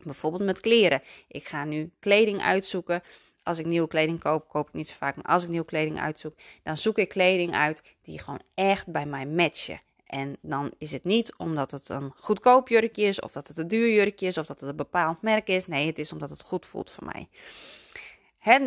Bijvoorbeeld 0.04 0.42
met 0.42 0.60
kleren. 0.60 1.02
Ik 1.28 1.48
ga 1.48 1.64
nu 1.64 1.92
kleding 1.98 2.42
uitzoeken. 2.42 3.02
Als 3.42 3.58
ik 3.58 3.66
nieuwe 3.66 3.88
kleding 3.88 4.20
koop, 4.20 4.48
koop 4.48 4.68
ik 4.68 4.74
niet 4.74 4.88
zo 4.88 4.94
vaak. 4.98 5.16
Maar 5.16 5.24
als 5.24 5.42
ik 5.42 5.48
nieuwe 5.48 5.66
kleding 5.66 6.00
uitzoek, 6.00 6.34
dan 6.62 6.76
zoek 6.76 6.98
ik 6.98 7.08
kleding 7.08 7.54
uit 7.54 7.82
die 8.02 8.18
gewoon 8.18 8.42
echt 8.54 8.86
bij 8.86 9.06
mij 9.06 9.26
matchen. 9.26 9.80
En 10.06 10.36
dan 10.40 10.72
is 10.78 10.92
het 10.92 11.04
niet 11.04 11.36
omdat 11.36 11.70
het 11.70 11.88
een 11.88 12.12
goedkoop 12.16 12.68
jurkje 12.68 13.02
is, 13.02 13.20
of 13.20 13.32
dat 13.32 13.48
het 13.48 13.58
een 13.58 13.68
duur 13.68 13.94
jurkje 13.94 14.26
is, 14.26 14.38
of 14.38 14.46
dat 14.46 14.60
het 14.60 14.70
een 14.70 14.76
bepaald 14.76 15.22
merk 15.22 15.48
is. 15.48 15.66
Nee, 15.66 15.86
het 15.86 15.98
is 15.98 16.12
omdat 16.12 16.30
het 16.30 16.42
goed 16.42 16.66
voelt 16.66 16.90
voor 16.90 17.04
mij. 17.04 17.28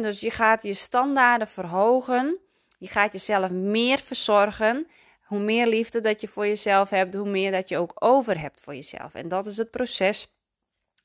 Dus 0.02 0.20
je 0.20 0.32
gaat 0.32 0.64
je 0.64 0.74
standaarden 0.74 1.48
verhogen. 1.48 2.38
Je 2.78 2.88
gaat 2.88 3.14
jezelf 3.14 3.52
meer 3.52 4.00
verzorgen. 4.00 4.88
Hoe 5.22 5.40
meer 5.40 5.68
liefde 5.68 6.00
dat 6.00 6.22
je 6.22 6.28
voor 6.28 6.48
jezelf 6.48 6.90
hebt, 6.90 7.14
hoe 7.14 7.30
meer 7.30 7.52
dat 7.52 7.70
je 7.70 7.78
ook 7.78 7.94
over 7.96 8.40
hebt 8.40 8.60
voor 8.60 8.76
jezelf. 8.76 9.14
En 9.14 9.28
dat 9.28 9.46
is 9.46 9.58
het 9.58 9.72
proces 9.72 10.34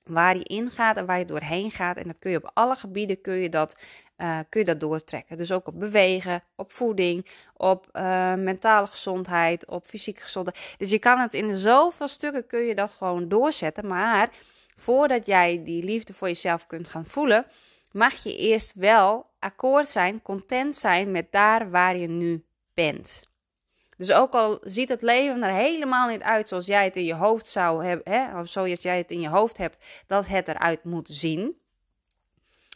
waar 0.06 0.36
je 0.36 0.42
ingaat 0.42 0.96
en 0.96 1.06
waar 1.06 1.18
je 1.18 1.24
doorheen 1.24 1.70
gaat. 1.70 1.96
En 1.96 2.06
dat 2.06 2.18
kun 2.18 2.30
je 2.30 2.36
op 2.36 2.50
alle 2.54 2.76
gebieden 2.76 3.20
kun 3.20 3.34
je 3.34 3.48
dat, 3.48 3.76
uh, 4.18 4.38
kun 4.48 4.60
je 4.60 4.66
dat 4.66 4.80
doortrekken. 4.80 5.36
Dus 5.36 5.52
ook 5.52 5.66
op 5.66 5.78
bewegen, 5.78 6.42
op 6.56 6.72
voeding, 6.72 7.26
op 7.56 7.88
uh, 7.92 8.34
mentale 8.34 8.86
gezondheid, 8.86 9.66
op 9.66 9.86
fysieke 9.86 10.20
gezondheid. 10.20 10.74
Dus 10.78 10.90
je 10.90 10.98
kan 10.98 11.18
het 11.18 11.34
in 11.34 11.54
zoveel 11.54 12.08
stukken 12.08 12.46
kun 12.46 12.60
je 12.60 12.74
dat 12.74 12.92
gewoon 12.92 13.28
doorzetten. 13.28 13.86
Maar 13.86 14.30
voordat 14.76 15.26
jij 15.26 15.62
die 15.64 15.84
liefde 15.84 16.14
voor 16.14 16.28
jezelf 16.28 16.66
kunt 16.66 16.88
gaan 16.88 17.06
voelen, 17.06 17.46
mag 17.92 18.22
je 18.22 18.36
eerst 18.36 18.74
wel 18.74 19.26
akkoord 19.38 19.88
zijn, 19.88 20.22
content 20.22 20.76
zijn 20.76 21.10
met 21.10 21.32
daar 21.32 21.70
waar 21.70 21.96
je 21.96 22.08
nu 22.08 22.44
bent. 22.74 23.34
Dus 23.96 24.12
ook 24.12 24.32
al 24.32 24.58
ziet 24.62 24.88
het 24.88 25.02
leven 25.02 25.42
er 25.42 25.52
helemaal 25.52 26.08
niet 26.08 26.22
uit 26.22 26.48
zoals 26.48 26.66
jij 26.66 26.84
het 26.84 26.96
in 26.96 27.04
je 27.04 27.14
hoofd 27.14 27.48
zou 27.48 27.84
hebben, 27.84 28.12
hè, 28.12 28.40
of 28.40 28.48
zoals 28.48 28.82
jij 28.82 28.96
het 28.96 29.10
in 29.10 29.20
je 29.20 29.28
hoofd 29.28 29.56
hebt, 29.56 29.84
dat 30.06 30.26
het 30.26 30.48
eruit 30.48 30.84
moet 30.84 31.08
zien. 31.10 31.56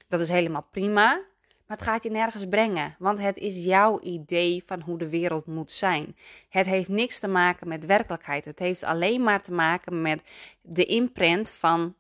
Dat 0.09 0.21
is 0.21 0.29
helemaal 0.29 0.67
prima. 0.71 1.29
Maar 1.67 1.79
het 1.79 1.89
gaat 1.89 2.03
je 2.03 2.11
nergens 2.11 2.49
brengen, 2.49 2.97
want 2.99 3.19
het 3.19 3.37
is 3.39 3.65
jouw 3.65 4.01
idee 4.01 4.63
van 4.67 4.81
hoe 4.81 4.99
de 4.99 5.09
wereld 5.09 5.47
moet 5.47 5.73
zijn. 5.73 6.17
Het 6.49 6.67
heeft 6.67 6.89
niks 6.89 7.19
te 7.19 7.29
maken 7.29 7.69
met 7.69 7.87
werkelijkheid. 7.87 8.45
Het 8.45 8.59
heeft 8.59 8.83
alleen 8.83 9.23
maar 9.23 9.43
te 9.43 9.53
maken 9.53 10.03
met 10.03 10.23
de 10.63 10.85
imprint 10.85 11.51
van, 11.51 11.95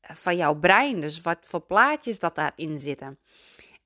van 0.00 0.36
jouw 0.36 0.54
brein. 0.54 1.00
Dus 1.00 1.20
wat 1.20 1.38
voor 1.40 1.60
plaatjes 1.60 2.18
dat 2.18 2.34
daarin 2.34 2.78
zitten. 2.78 3.18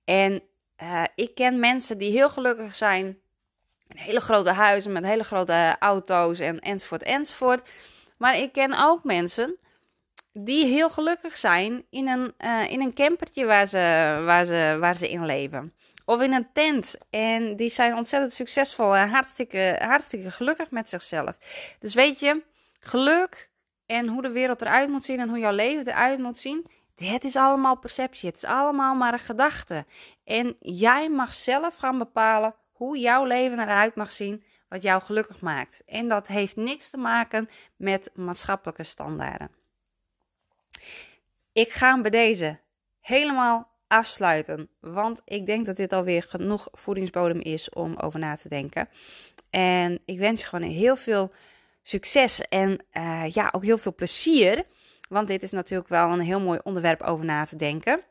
En 0.04 0.42
uh, 0.82 1.04
ik 1.14 1.34
ken 1.34 1.60
mensen 1.60 1.98
die 1.98 2.10
heel 2.10 2.28
gelukkig 2.28 2.76
zijn 2.76 3.18
hele 3.94 4.20
grote 4.20 4.52
huizen 4.52 4.92
met 4.92 5.04
hele 5.04 5.24
grote 5.24 5.76
auto's 5.78 6.38
en 6.38 6.58
enzovoort 6.58 7.02
enzovoort. 7.02 7.68
Maar 8.18 8.36
ik 8.38 8.52
ken 8.52 8.84
ook 8.84 9.04
mensen 9.04 9.58
die 10.32 10.66
heel 10.66 10.90
gelukkig 10.90 11.36
zijn 11.36 11.84
in 11.90 12.08
een, 12.08 12.34
uh, 12.38 12.70
in 12.70 12.80
een 12.80 12.94
campertje 12.94 13.44
waar 13.44 13.66
ze, 13.66 13.78
waar, 14.24 14.44
ze, 14.44 14.76
waar 14.80 14.96
ze 14.96 15.08
in 15.08 15.26
leven. 15.26 15.74
Of 16.04 16.20
in 16.20 16.32
een 16.32 16.48
tent. 16.52 16.96
En 17.10 17.56
die 17.56 17.68
zijn 17.68 17.94
ontzettend 17.94 18.32
succesvol 18.32 18.96
en 18.96 19.08
hartstikke, 19.08 19.76
hartstikke 19.78 20.30
gelukkig 20.30 20.70
met 20.70 20.88
zichzelf. 20.88 21.36
Dus 21.78 21.94
weet 21.94 22.20
je, 22.20 22.42
geluk 22.80 23.50
en 23.86 24.08
hoe 24.08 24.22
de 24.22 24.30
wereld 24.30 24.62
eruit 24.62 24.88
moet 24.88 25.04
zien 25.04 25.20
en 25.20 25.28
hoe 25.28 25.38
jouw 25.38 25.52
leven 25.52 25.88
eruit 25.88 26.18
moet 26.18 26.38
zien. 26.38 26.66
Het 26.94 27.24
is 27.24 27.36
allemaal 27.36 27.78
perceptie. 27.78 28.28
Het 28.28 28.36
is 28.36 28.44
allemaal 28.44 28.94
maar 28.94 29.12
een 29.12 29.18
gedachte. 29.18 29.84
En 30.24 30.56
jij 30.60 31.08
mag 31.08 31.34
zelf 31.34 31.76
gaan 31.76 31.98
bepalen 31.98 32.54
hoe 32.78 32.98
jouw 32.98 33.24
leven 33.24 33.58
eruit 33.58 33.94
mag 33.94 34.10
zien, 34.10 34.44
wat 34.68 34.82
jou 34.82 35.02
gelukkig 35.02 35.40
maakt. 35.40 35.82
En 35.86 36.08
dat 36.08 36.26
heeft 36.26 36.56
niks 36.56 36.90
te 36.90 36.96
maken 36.96 37.48
met 37.76 38.10
maatschappelijke 38.14 38.82
standaarden. 38.82 39.50
Ik 41.52 41.72
ga 41.72 41.90
hem 41.90 42.02
bij 42.02 42.10
deze 42.10 42.58
helemaal 43.00 43.70
afsluiten, 43.88 44.68
want 44.80 45.22
ik 45.24 45.46
denk 45.46 45.66
dat 45.66 45.76
dit 45.76 45.92
alweer 45.92 46.22
genoeg 46.22 46.68
voedingsbodem 46.72 47.40
is 47.40 47.70
om 47.70 47.96
over 47.96 48.20
na 48.20 48.36
te 48.36 48.48
denken. 48.48 48.88
En 49.50 50.00
ik 50.04 50.18
wens 50.18 50.40
je 50.40 50.46
gewoon 50.46 50.68
heel 50.68 50.96
veel 50.96 51.32
succes 51.82 52.40
en 52.40 52.84
uh, 52.92 53.30
ja, 53.30 53.48
ook 53.52 53.64
heel 53.64 53.78
veel 53.78 53.94
plezier. 53.94 54.64
Want 55.08 55.28
dit 55.28 55.42
is 55.42 55.50
natuurlijk 55.50 55.88
wel 55.88 56.10
een 56.10 56.20
heel 56.20 56.40
mooi 56.40 56.60
onderwerp 56.62 57.02
over 57.02 57.24
na 57.24 57.44
te 57.44 57.56
denken. 57.56 58.02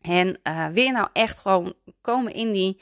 En 0.00 0.40
wil 0.72 0.84
je 0.84 0.92
nou 0.92 1.08
echt 1.12 1.38
gewoon 1.38 1.74
komen 2.00 2.32
in 2.32 2.52
die 2.52 2.80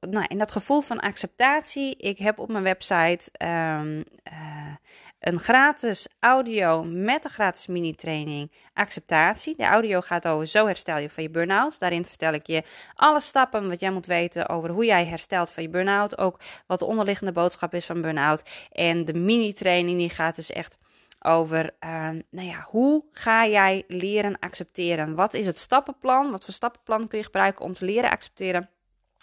nou, 0.00 0.24
in 0.28 0.38
dat 0.38 0.52
gevoel 0.52 0.80
van 0.80 1.00
acceptatie. 1.00 1.96
Ik 1.96 2.18
heb 2.18 2.38
op 2.38 2.48
mijn 2.48 2.64
website 2.64 3.30
um, 3.38 4.04
uh, 4.32 4.74
een 5.20 5.40
gratis 5.40 6.08
audio 6.20 6.84
met 6.84 7.24
een 7.24 7.30
gratis 7.30 7.66
mini-training 7.66 8.52
acceptatie. 8.74 9.56
De 9.56 9.64
audio 9.64 10.00
gaat 10.00 10.26
over 10.26 10.46
zo 10.46 10.66
herstel 10.66 10.98
je 10.98 11.10
van 11.10 11.22
je 11.22 11.30
burn-out. 11.30 11.78
Daarin 11.78 12.04
vertel 12.04 12.32
ik 12.32 12.46
je 12.46 12.62
alle 12.94 13.20
stappen 13.20 13.68
wat 13.68 13.80
jij 13.80 13.90
moet 13.90 14.06
weten 14.06 14.48
over 14.48 14.70
hoe 14.70 14.84
jij 14.84 15.06
herstelt 15.06 15.50
van 15.50 15.62
je 15.62 15.68
burn-out. 15.68 16.18
Ook 16.18 16.40
wat 16.66 16.78
de 16.78 16.84
onderliggende 16.84 17.32
boodschap 17.32 17.74
is 17.74 17.86
van 17.86 18.00
burn-out. 18.00 18.42
En 18.72 19.04
de 19.04 19.14
mini-training 19.14 19.98
die 19.98 20.10
gaat 20.10 20.36
dus 20.36 20.50
echt 20.50 20.78
over, 21.20 21.74
uh, 21.84 22.08
nou 22.30 22.48
ja, 22.48 22.66
hoe 22.68 23.04
ga 23.10 23.46
jij 23.46 23.84
leren 23.86 24.38
accepteren? 24.38 25.14
Wat 25.14 25.34
is 25.34 25.46
het 25.46 25.58
stappenplan? 25.58 26.30
Wat 26.30 26.44
voor 26.44 26.54
stappenplan 26.54 27.08
kun 27.08 27.18
je 27.18 27.24
gebruiken 27.24 27.64
om 27.64 27.72
te 27.72 27.84
leren 27.84 28.10
accepteren? 28.10 28.70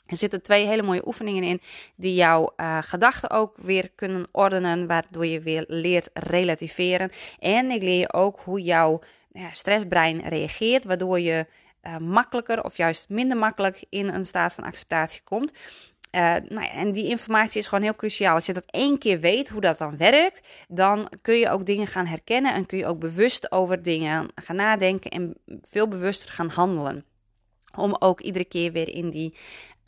Er 0.05 0.17
zitten 0.17 0.41
twee 0.41 0.65
hele 0.65 0.81
mooie 0.81 1.07
oefeningen 1.07 1.43
in 1.43 1.61
die 1.95 2.13
jouw 2.13 2.53
uh, 2.57 2.77
gedachten 2.81 3.29
ook 3.29 3.55
weer 3.61 3.89
kunnen 3.95 4.27
ordenen, 4.31 4.87
waardoor 4.87 5.25
je 5.25 5.39
weer 5.39 5.65
leert 5.67 6.09
relativeren. 6.13 7.11
En 7.39 7.71
ik 7.71 7.81
leer 7.81 7.99
je 7.99 8.13
ook 8.13 8.39
hoe 8.43 8.61
jouw 8.61 8.99
stressbrein 9.51 10.27
reageert, 10.27 10.85
waardoor 10.85 11.19
je 11.19 11.47
uh, 11.83 11.97
makkelijker 11.97 12.63
of 12.63 12.77
juist 12.77 13.09
minder 13.09 13.37
makkelijk 13.37 13.85
in 13.89 14.07
een 14.07 14.25
staat 14.25 14.53
van 14.53 14.63
acceptatie 14.63 15.21
komt. 15.23 15.51
Uh, 16.11 16.21
nou 16.21 16.61
ja, 16.61 16.71
en 16.71 16.91
die 16.91 17.09
informatie 17.09 17.59
is 17.59 17.67
gewoon 17.67 17.83
heel 17.83 17.95
cruciaal. 17.95 18.35
Als 18.35 18.45
je 18.45 18.53
dat 18.53 18.65
één 18.69 18.97
keer 18.97 19.19
weet 19.19 19.49
hoe 19.49 19.61
dat 19.61 19.77
dan 19.77 19.97
werkt, 19.97 20.47
dan 20.67 21.09
kun 21.21 21.35
je 21.35 21.49
ook 21.49 21.65
dingen 21.65 21.87
gaan 21.87 22.05
herkennen 22.05 22.53
en 22.53 22.65
kun 22.65 22.77
je 22.77 22.85
ook 22.85 22.99
bewust 22.99 23.51
over 23.51 23.81
dingen 23.81 24.27
gaan 24.35 24.55
nadenken 24.55 25.11
en 25.11 25.37
veel 25.61 25.87
bewuster 25.87 26.31
gaan 26.31 26.49
handelen. 26.49 27.05
Om 27.75 27.95
ook 27.99 28.19
iedere 28.21 28.45
keer 28.45 28.71
weer 28.71 28.89
in 28.89 29.09
die 29.09 29.35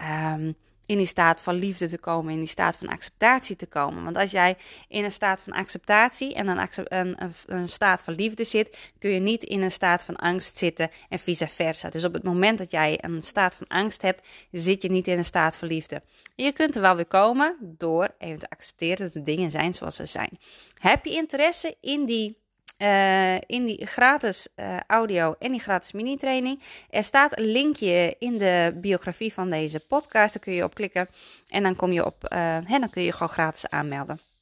um, 0.01 0.55
in 0.85 0.97
die 0.97 1.05
staat 1.05 1.41
van 1.41 1.55
liefde 1.55 1.87
te 1.87 1.99
komen, 1.99 2.33
in 2.33 2.39
die 2.39 2.47
staat 2.47 2.77
van 2.77 2.87
acceptatie 2.87 3.55
te 3.55 3.65
komen. 3.65 4.03
Want 4.03 4.17
als 4.17 4.31
jij 4.31 4.57
in 4.87 5.03
een 5.03 5.11
staat 5.11 5.41
van 5.41 5.53
acceptatie 5.53 6.33
en 6.33 6.47
een, 6.47 6.69
een, 6.83 7.33
een, 7.45 7.67
staat 7.67 8.03
van 8.03 8.13
liefde 8.13 8.43
zit, 8.43 8.77
kun 8.99 9.09
je 9.09 9.19
niet 9.19 9.43
in 9.43 9.61
een 9.61 9.71
staat 9.71 10.03
van 10.03 10.15
angst 10.15 10.57
zitten 10.57 10.89
en 11.09 11.19
vice 11.19 11.47
versa. 11.47 11.89
Dus 11.89 12.03
op 12.03 12.13
het 12.13 12.23
moment 12.23 12.57
dat 12.57 12.71
jij 12.71 12.97
een 13.01 13.23
staat 13.23 13.55
van 13.55 13.67
angst 13.67 14.01
hebt, 14.01 14.27
zit 14.51 14.81
je 14.81 14.89
niet 14.89 15.07
in 15.07 15.17
een 15.17 15.25
staat 15.25 15.57
van 15.57 15.67
liefde. 15.67 16.01
Je 16.35 16.51
kunt 16.51 16.75
er 16.75 16.81
wel 16.81 16.95
weer 16.95 17.05
komen 17.05 17.57
door 17.61 18.15
even 18.17 18.39
te 18.39 18.49
accepteren 18.49 19.05
dat 19.05 19.13
de 19.13 19.23
dingen 19.23 19.51
zijn 19.51 19.73
zoals 19.73 19.95
ze 19.95 20.05
zijn. 20.05 20.37
Heb 20.79 21.05
je 21.05 21.11
interesse 21.11 21.75
in 21.81 22.05
die 22.05 22.43
uh, 22.77 23.35
in 23.35 23.65
die 23.65 23.85
gratis 23.85 24.47
uh, 24.55 24.79
audio 24.87 25.35
en 25.39 25.51
die 25.51 25.59
gratis 25.59 25.91
mini-training. 25.91 26.61
Er 26.89 27.03
staat 27.03 27.37
een 27.37 27.45
linkje 27.45 28.15
in 28.19 28.37
de 28.37 28.77
biografie 28.81 29.33
van 29.33 29.49
deze 29.49 29.79
podcast. 29.79 30.33
Daar 30.33 30.43
kun 30.43 30.53
je 30.53 30.63
op 30.63 30.73
klikken 30.73 31.07
en 31.47 31.63
dan 31.63 31.75
kom 31.75 31.91
je 31.91 32.05
op. 32.05 32.33
Uh, 32.33 32.79
dan 32.79 32.89
kun 32.89 33.03
je 33.03 33.11
gewoon 33.11 33.29
gratis 33.29 33.69
aanmelden. 33.69 34.34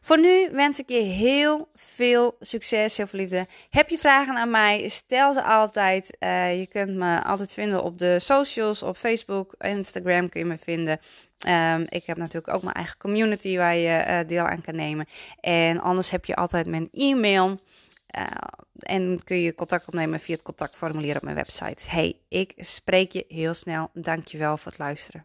Voor 0.00 0.20
nu 0.20 0.48
wens 0.52 0.78
ik 0.78 0.88
je 0.88 1.00
heel 1.00 1.68
veel 1.74 2.36
succes, 2.40 2.96
heel 2.96 3.06
veel 3.06 3.18
liefde. 3.18 3.46
Heb 3.70 3.88
je 3.88 3.98
vragen 3.98 4.36
aan 4.36 4.50
mij? 4.50 4.88
Stel 4.88 5.34
ze 5.34 5.42
altijd. 5.42 6.16
Uh, 6.20 6.58
je 6.58 6.66
kunt 6.66 6.94
me 6.94 7.22
altijd 7.24 7.52
vinden 7.52 7.82
op 7.82 7.98
de 7.98 8.18
socials, 8.18 8.82
op 8.82 8.96
Facebook, 8.96 9.54
Instagram 9.58 10.28
kun 10.28 10.40
je 10.40 10.46
me 10.46 10.58
vinden. 10.58 11.00
Um, 11.48 11.86
ik 11.88 12.06
heb 12.06 12.16
natuurlijk 12.16 12.54
ook 12.54 12.62
mijn 12.62 12.74
eigen 12.74 12.98
community 12.98 13.56
waar 13.56 13.76
je 13.76 14.04
uh, 14.08 14.28
deel 14.28 14.44
aan 14.44 14.60
kan 14.60 14.76
nemen. 14.76 15.06
En 15.40 15.80
anders 15.80 16.10
heb 16.10 16.24
je 16.24 16.36
altijd 16.36 16.66
mijn 16.66 16.88
e-mail. 16.92 17.60
Uh, 18.18 18.24
en 18.78 19.20
kun 19.24 19.40
je 19.40 19.54
contact 19.54 19.86
opnemen 19.86 20.20
via 20.20 20.34
het 20.34 20.44
contactformulier 20.44 21.16
op 21.16 21.22
mijn 21.22 21.36
website. 21.36 21.90
Hey, 21.90 22.18
ik 22.28 22.52
spreek 22.56 23.12
je 23.12 23.24
heel 23.28 23.54
snel. 23.54 23.90
Dankjewel 23.92 24.56
voor 24.56 24.70
het 24.70 24.80
luisteren. 24.80 25.24